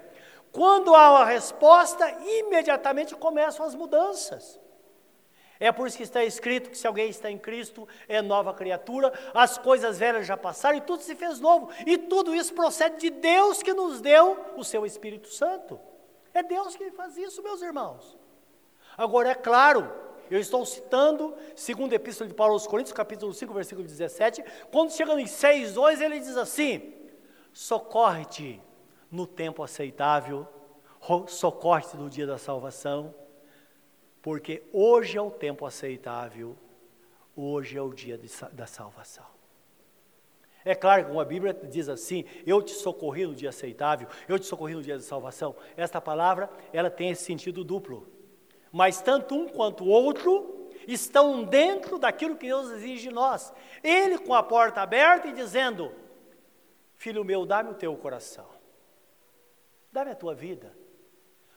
[0.52, 4.59] Quando há uma resposta, imediatamente começam as mudanças.
[5.60, 9.12] É por isso que está escrito que se alguém está em Cristo, é nova criatura,
[9.34, 11.68] as coisas velhas já passaram e tudo se fez novo.
[11.86, 15.78] E tudo isso procede de Deus que nos deu o seu Espírito Santo.
[16.32, 18.16] É Deus que faz isso, meus irmãos.
[18.96, 19.92] Agora, é claro,
[20.30, 24.42] eu estou citando, segundo a Epístola de Paulo aos Coríntios, capítulo 5, versículo 17,
[24.72, 26.94] quando chega em 6, 2, ele diz assim:
[27.52, 28.62] socorre-te
[29.10, 30.48] no tempo aceitável,
[31.28, 33.14] socorre-te no dia da salvação
[34.22, 36.56] porque hoje é o tempo aceitável,
[37.34, 39.26] hoje é o dia de, da salvação.
[40.64, 44.44] É claro que a Bíblia diz assim, eu te socorri no dia aceitável, eu te
[44.44, 48.06] socorri no dia da salvação, esta palavra, ela tem esse sentido duplo.
[48.70, 53.52] Mas tanto um quanto o outro estão dentro daquilo que Deus exige de nós.
[53.82, 55.92] Ele com a porta aberta e dizendo,
[56.94, 58.46] filho meu, dá-me o teu coração,
[59.90, 60.76] dá-me a tua vida,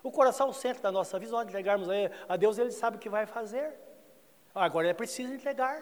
[0.04, 1.88] o coração é o centro da nossa nós entregarmos
[2.28, 3.74] a Deus, Ele sabe o que vai fazer.
[4.54, 5.82] Agora é preciso entregar.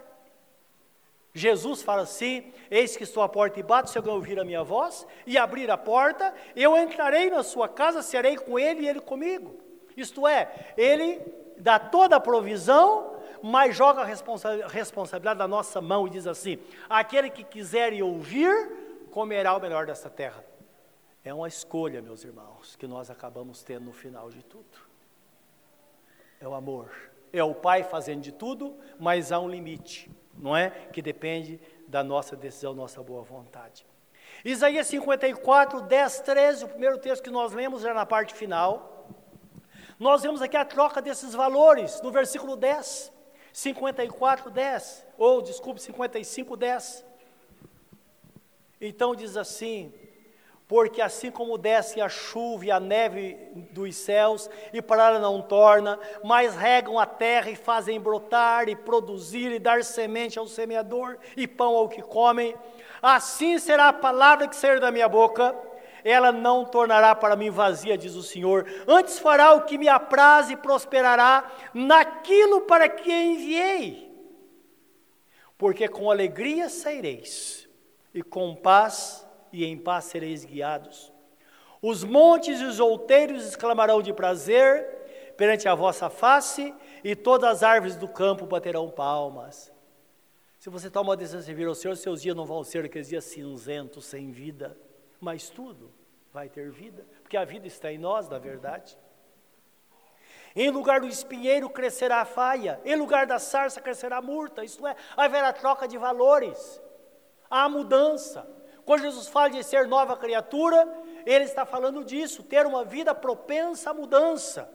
[1.33, 4.63] Jesus fala assim: Eis que estou à porta e bato, se alguém ouvir a minha
[4.63, 9.01] voz e abrir a porta, eu entrarei na sua casa, serei com ele e ele
[9.01, 9.59] comigo.
[9.97, 11.19] Isto é, ele
[11.57, 16.59] dá toda a provisão, mas joga a responsa responsabilidade na nossa mão e diz assim:
[16.87, 20.50] aquele que quiser ouvir, comerá o melhor dessa terra.
[21.23, 24.79] É uma escolha, meus irmãos, que nós acabamos tendo no final de tudo.
[26.39, 26.91] É o amor.
[27.31, 30.69] É o Pai fazendo de tudo, mas há um limite, não é?
[30.91, 33.85] Que depende da nossa decisão, nossa boa vontade.
[34.43, 39.07] Isaías 54, 10, 13, o primeiro texto que nós lemos já na parte final.
[39.99, 43.11] Nós vemos aqui a troca desses valores, no versículo 10.
[43.53, 47.05] 54, 10, ou desculpe, 55, 10.
[48.79, 49.93] Então diz assim:
[50.71, 53.37] porque assim como desce a chuva e a neve
[53.71, 58.75] dos céus, e para ela não torna, mas regam a terra e fazem brotar e
[58.77, 62.55] produzir e dar semente ao semeador e pão ao que comem,
[63.01, 65.53] assim será a palavra que sair da minha boca,
[66.05, 70.49] ela não tornará para mim vazia, diz o Senhor, antes fará o que me apraz
[70.49, 74.09] e prosperará naquilo para que enviei.
[75.57, 77.67] Porque com alegria saireis,
[78.13, 81.11] e com paz e em paz sereis guiados.
[81.81, 85.01] Os montes e os outeiros exclamarão de prazer
[85.35, 86.73] perante a vossa face,
[87.03, 89.71] e todas as árvores do campo baterão palmas.
[90.59, 93.07] Se você toma uma decisão de servir ao Senhor, seus dias não vão ser aqueles
[93.07, 94.77] dias cinzentos, sem vida,
[95.19, 95.91] mas tudo
[96.31, 98.95] vai ter vida, porque a vida está em nós, na verdade.
[100.55, 104.85] Em lugar do espinheiro crescerá a faia, em lugar da sarça crescerá a murta, isto
[104.85, 106.79] é, haverá troca de valores,
[107.49, 108.47] há mudança.
[108.91, 110.85] Quando Jesus fala de ser nova criatura,
[111.25, 114.69] ele está falando disso, ter uma vida propensa à mudança.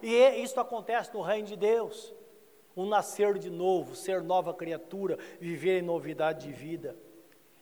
[0.00, 2.14] E é, isso acontece no reino de Deus.
[2.74, 6.96] Um nascer de novo, ser nova criatura, viver em novidade de vida.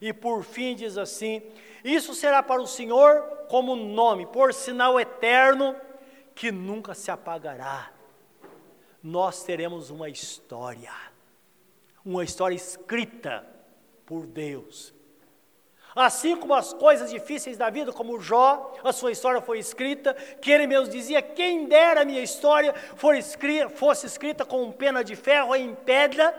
[0.00, 1.42] E por fim diz assim:
[1.82, 5.74] Isso será para o Senhor como nome, por sinal eterno
[6.36, 7.90] que nunca se apagará.
[9.02, 10.94] Nós teremos uma história,
[12.04, 13.44] uma história escrita
[14.06, 14.99] por Deus.
[15.94, 20.50] Assim como as coisas difíceis da vida, como Jó, a sua história foi escrita, que
[20.50, 22.72] ele mesmo dizia: quem dera a minha história
[23.74, 26.32] fosse escrita com pena de ferro em pedra,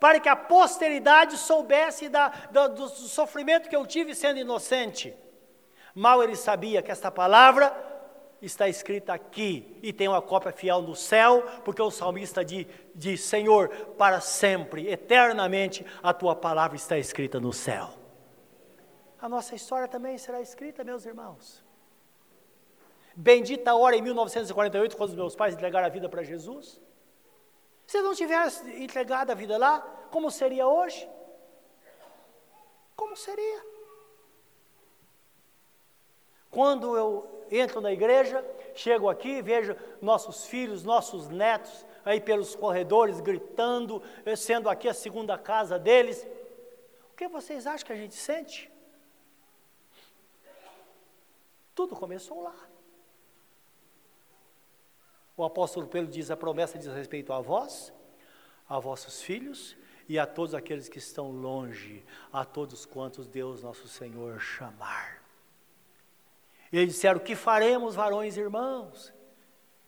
[0.00, 5.14] para que a posteridade soubesse da, da, do sofrimento que eu tive sendo inocente.
[5.94, 7.74] Mal ele sabia que esta palavra
[8.42, 13.20] está escrita aqui e tem uma cópia fiel no céu, porque o salmista diz, diz:
[13.20, 18.05] Senhor, para sempre, eternamente, a tua palavra está escrita no céu.
[19.20, 21.64] A nossa história também será escrita, meus irmãos.
[23.14, 26.80] Bendita hora em 1948, quando os meus pais entregaram a vida para Jesus.
[27.86, 31.08] Se não tivesse entregado a vida lá, como seria hoje?
[32.94, 33.64] Como seria?
[36.50, 38.44] Quando eu entro na igreja,
[38.74, 44.02] chego aqui, vejo nossos filhos, nossos netos aí pelos corredores gritando,
[44.36, 46.26] sendo aqui a segunda casa deles.
[47.12, 48.70] O que vocês acham que a gente sente?
[51.76, 52.56] Tudo começou lá.
[55.36, 57.92] O apóstolo Pedro diz: a promessa diz respeito a vós,
[58.66, 59.76] a vossos filhos
[60.08, 62.02] e a todos aqueles que estão longe,
[62.32, 65.22] a todos quantos Deus nosso Senhor chamar.
[66.72, 69.12] E eles disseram: Que faremos, varões e irmãos?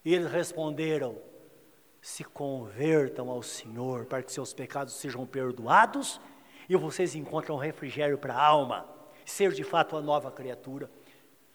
[0.04, 1.18] E eles responderam:
[2.02, 6.20] Se convertam ao Senhor, para que seus pecados sejam perdoados
[6.68, 8.86] e vocês encontrem um refrigério para a alma,
[9.24, 10.90] ser de fato uma nova criatura.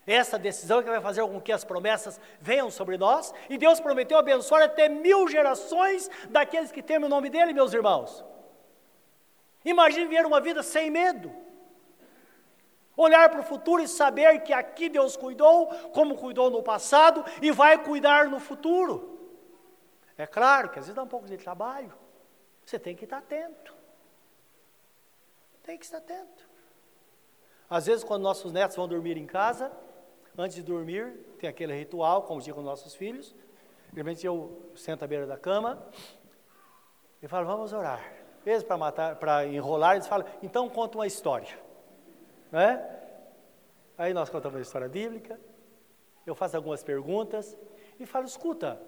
[0.05, 3.79] Essa decisão é que vai fazer com que as promessas venham sobre nós, e Deus
[3.79, 8.23] prometeu abençoar até mil gerações daqueles que temem o nome dEle, meus irmãos.
[9.63, 11.31] Imagine viver uma vida sem medo,
[12.95, 17.51] Olhar para o futuro e saber que aqui Deus cuidou, como cuidou no passado, e
[17.51, 19.19] vai cuidar no futuro.
[20.15, 21.91] É claro que às vezes dá um pouco de trabalho.
[22.63, 23.75] Você tem que estar atento.
[25.63, 26.47] Tem que estar atento.
[27.67, 29.71] Às vezes, quando nossos netos vão dormir em casa,
[30.37, 33.35] antes de dormir, tem aquele ritual, como digo com nossos filhos.
[33.91, 35.85] Geralmente eu sento à beira da cama
[37.21, 38.01] e falo, vamos orar.
[38.43, 41.57] Vezes, para matar, para enrolar, eles falam, então conta uma história.
[42.51, 42.83] Né?
[43.97, 45.39] Aí nós contamos a história bíblica,
[46.25, 47.57] eu faço algumas perguntas
[47.99, 48.81] e falo: escuta,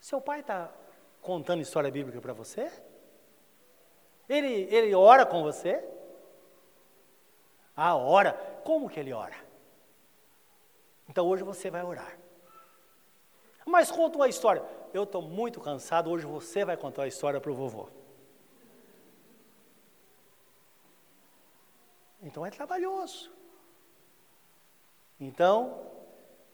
[0.00, 0.72] seu pai está
[1.20, 2.70] contando história bíblica para você?
[4.28, 5.84] Ele, ele ora com você?
[7.76, 8.32] Ah, ora?
[8.64, 9.36] Como que ele ora?
[11.14, 12.18] Então hoje você vai orar.
[13.64, 14.64] Mas conta uma história.
[14.92, 17.88] Eu estou muito cansado, hoje você vai contar a história para o vovô.
[22.20, 23.30] Então é trabalhoso.
[25.20, 25.86] Então,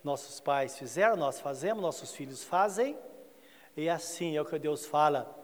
[0.03, 2.95] nossos pais fizeram, nós fazemos, nossos filhos fazem,
[3.75, 5.43] e assim é o que Deus fala.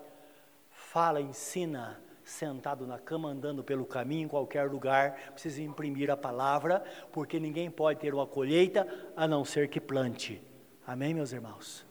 [0.70, 6.84] Fala, ensina, sentado na cama, andando pelo caminho, em qualquer lugar, precisa imprimir a palavra,
[7.12, 10.42] porque ninguém pode ter uma colheita a não ser que plante.
[10.86, 11.86] Amém, meus irmãos?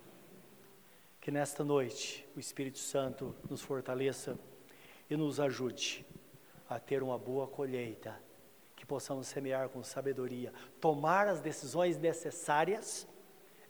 [1.20, 4.38] Que nesta noite o Espírito Santo nos fortaleça
[5.08, 6.04] e nos ajude
[6.68, 8.20] a ter uma boa colheita
[8.76, 13.08] que possamos semear com sabedoria, tomar as decisões necessárias,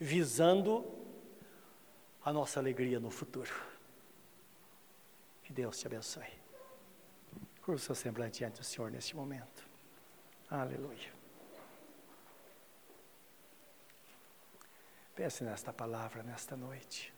[0.01, 0.85] visando
[2.25, 3.53] a nossa alegria no futuro.
[5.45, 6.45] Que Deus te abençoe.
[7.67, 9.69] Curva o seu semblante diante do Senhor neste momento.
[10.49, 11.12] Aleluia.
[15.17, 17.12] Pense nesta palavra nesta noite.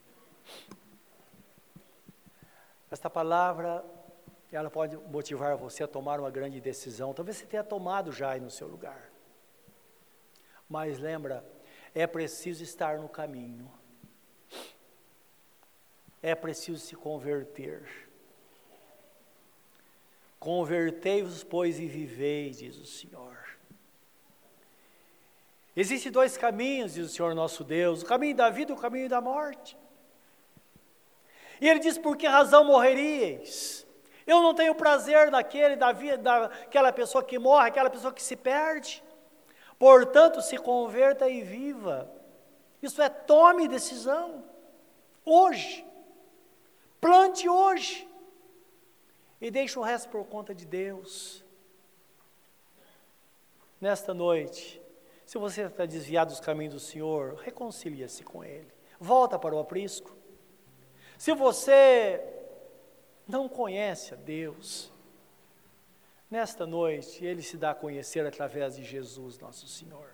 [2.90, 3.84] Esta palavra
[4.50, 7.12] ela pode motivar você a tomar uma grande decisão.
[7.12, 9.10] Talvez você tenha tomado já aí no seu lugar.
[10.66, 11.44] Mas lembra,
[11.94, 13.70] é preciso estar no caminho.
[16.22, 18.07] É preciso se converter.
[20.38, 23.36] Convertei-vos, pois, e vivei, diz o Senhor.
[25.76, 29.08] Existem dois caminhos, diz o Senhor nosso Deus: o caminho da vida e o caminho
[29.08, 29.76] da morte.
[31.60, 33.86] E ele diz: por que razão morreríeis?
[34.26, 38.36] Eu não tenho prazer naquele, da vida, daquela pessoa que morre, aquela pessoa que se
[38.36, 39.02] perde.
[39.78, 42.10] Portanto, se converta e viva.
[42.82, 44.44] Isso é tome decisão.
[45.24, 45.86] Hoje.
[47.00, 48.07] Plante hoje.
[49.40, 51.44] E deixe o resto por conta de Deus.
[53.80, 54.82] Nesta noite,
[55.24, 58.72] se você está desviado dos caminhos do Senhor, reconcilia-se com Ele.
[58.98, 60.16] Volta para o aprisco.
[61.16, 62.20] Se você
[63.26, 64.90] não conhece a Deus,
[66.30, 70.08] nesta noite Ele se dá a conhecer através de Jesus, nosso Senhor.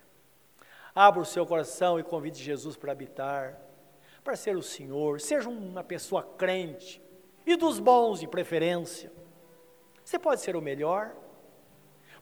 [0.94, 3.58] Abra o seu coração e convide Jesus para habitar,
[4.22, 5.20] para ser o Senhor.
[5.20, 7.00] Seja uma pessoa crente
[7.46, 9.12] e dos bons de preferência.
[10.04, 11.14] Você pode ser o melhor.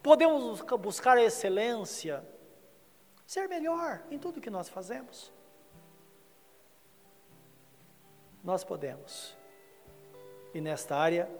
[0.02, 2.24] Podemos buscar a excelência,
[3.26, 5.32] ser melhor em tudo que nós fazemos.
[8.42, 9.36] Nós podemos.
[10.52, 11.30] E nesta área,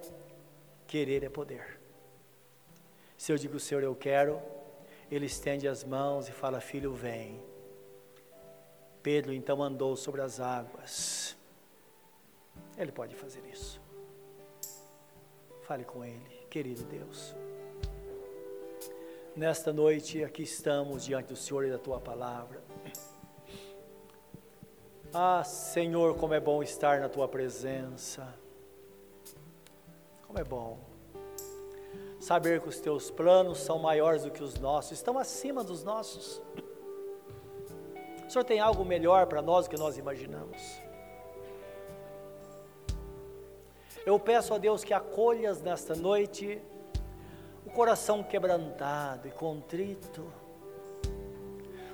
[0.87, 1.81] querer é poder.
[3.17, 4.41] Se eu digo, Senhor, eu quero,
[5.11, 7.43] ele estende as mãos e fala: Filho, vem.
[9.03, 11.37] Pedro então andou sobre as águas.
[12.77, 13.81] Ele pode fazer isso.
[15.63, 17.35] Fale com ele, querido Deus.
[19.35, 22.63] Nesta noite, aqui estamos diante do Senhor e da tua palavra.
[25.15, 28.35] Ah, Senhor, como é bom estar na tua presença.
[30.27, 30.93] Como é bom
[32.23, 36.41] saber que os teus planos são maiores do que os nossos, estão acima dos nossos.
[38.25, 40.57] O Senhor tem algo melhor para nós do que nós imaginamos.
[44.05, 46.61] Eu peço a Deus que acolhas nesta noite
[47.65, 50.31] o coração quebrantado e contrito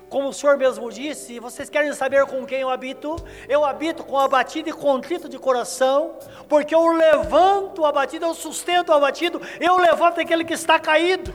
[0.09, 3.15] como o Senhor mesmo disse, vocês querem saber com quem eu habito?
[3.47, 6.15] Eu habito com abatido e contrito de coração,
[6.49, 11.31] porque eu levanto o abatido, eu sustento o abatido, eu levanto aquele que está caído.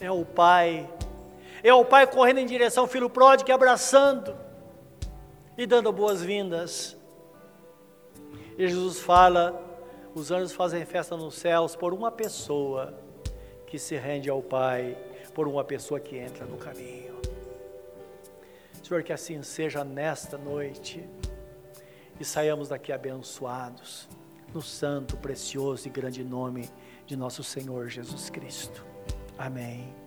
[0.00, 0.90] É o Pai,
[1.62, 4.36] é o Pai correndo em direção ao filho pródigo, abraçando
[5.56, 6.97] e dando boas-vindas.
[8.58, 9.64] E Jesus fala:
[10.14, 12.98] os anjos fazem festa nos céus por uma pessoa
[13.66, 14.96] que se rende ao Pai
[15.38, 17.16] por uma pessoa que entra no caminho.
[18.82, 21.08] Senhor, que assim seja nesta noite
[22.18, 24.08] e saiamos daqui abençoados
[24.52, 26.68] no santo, precioso e grande nome
[27.06, 28.84] de nosso Senhor Jesus Cristo.
[29.38, 29.97] Amém.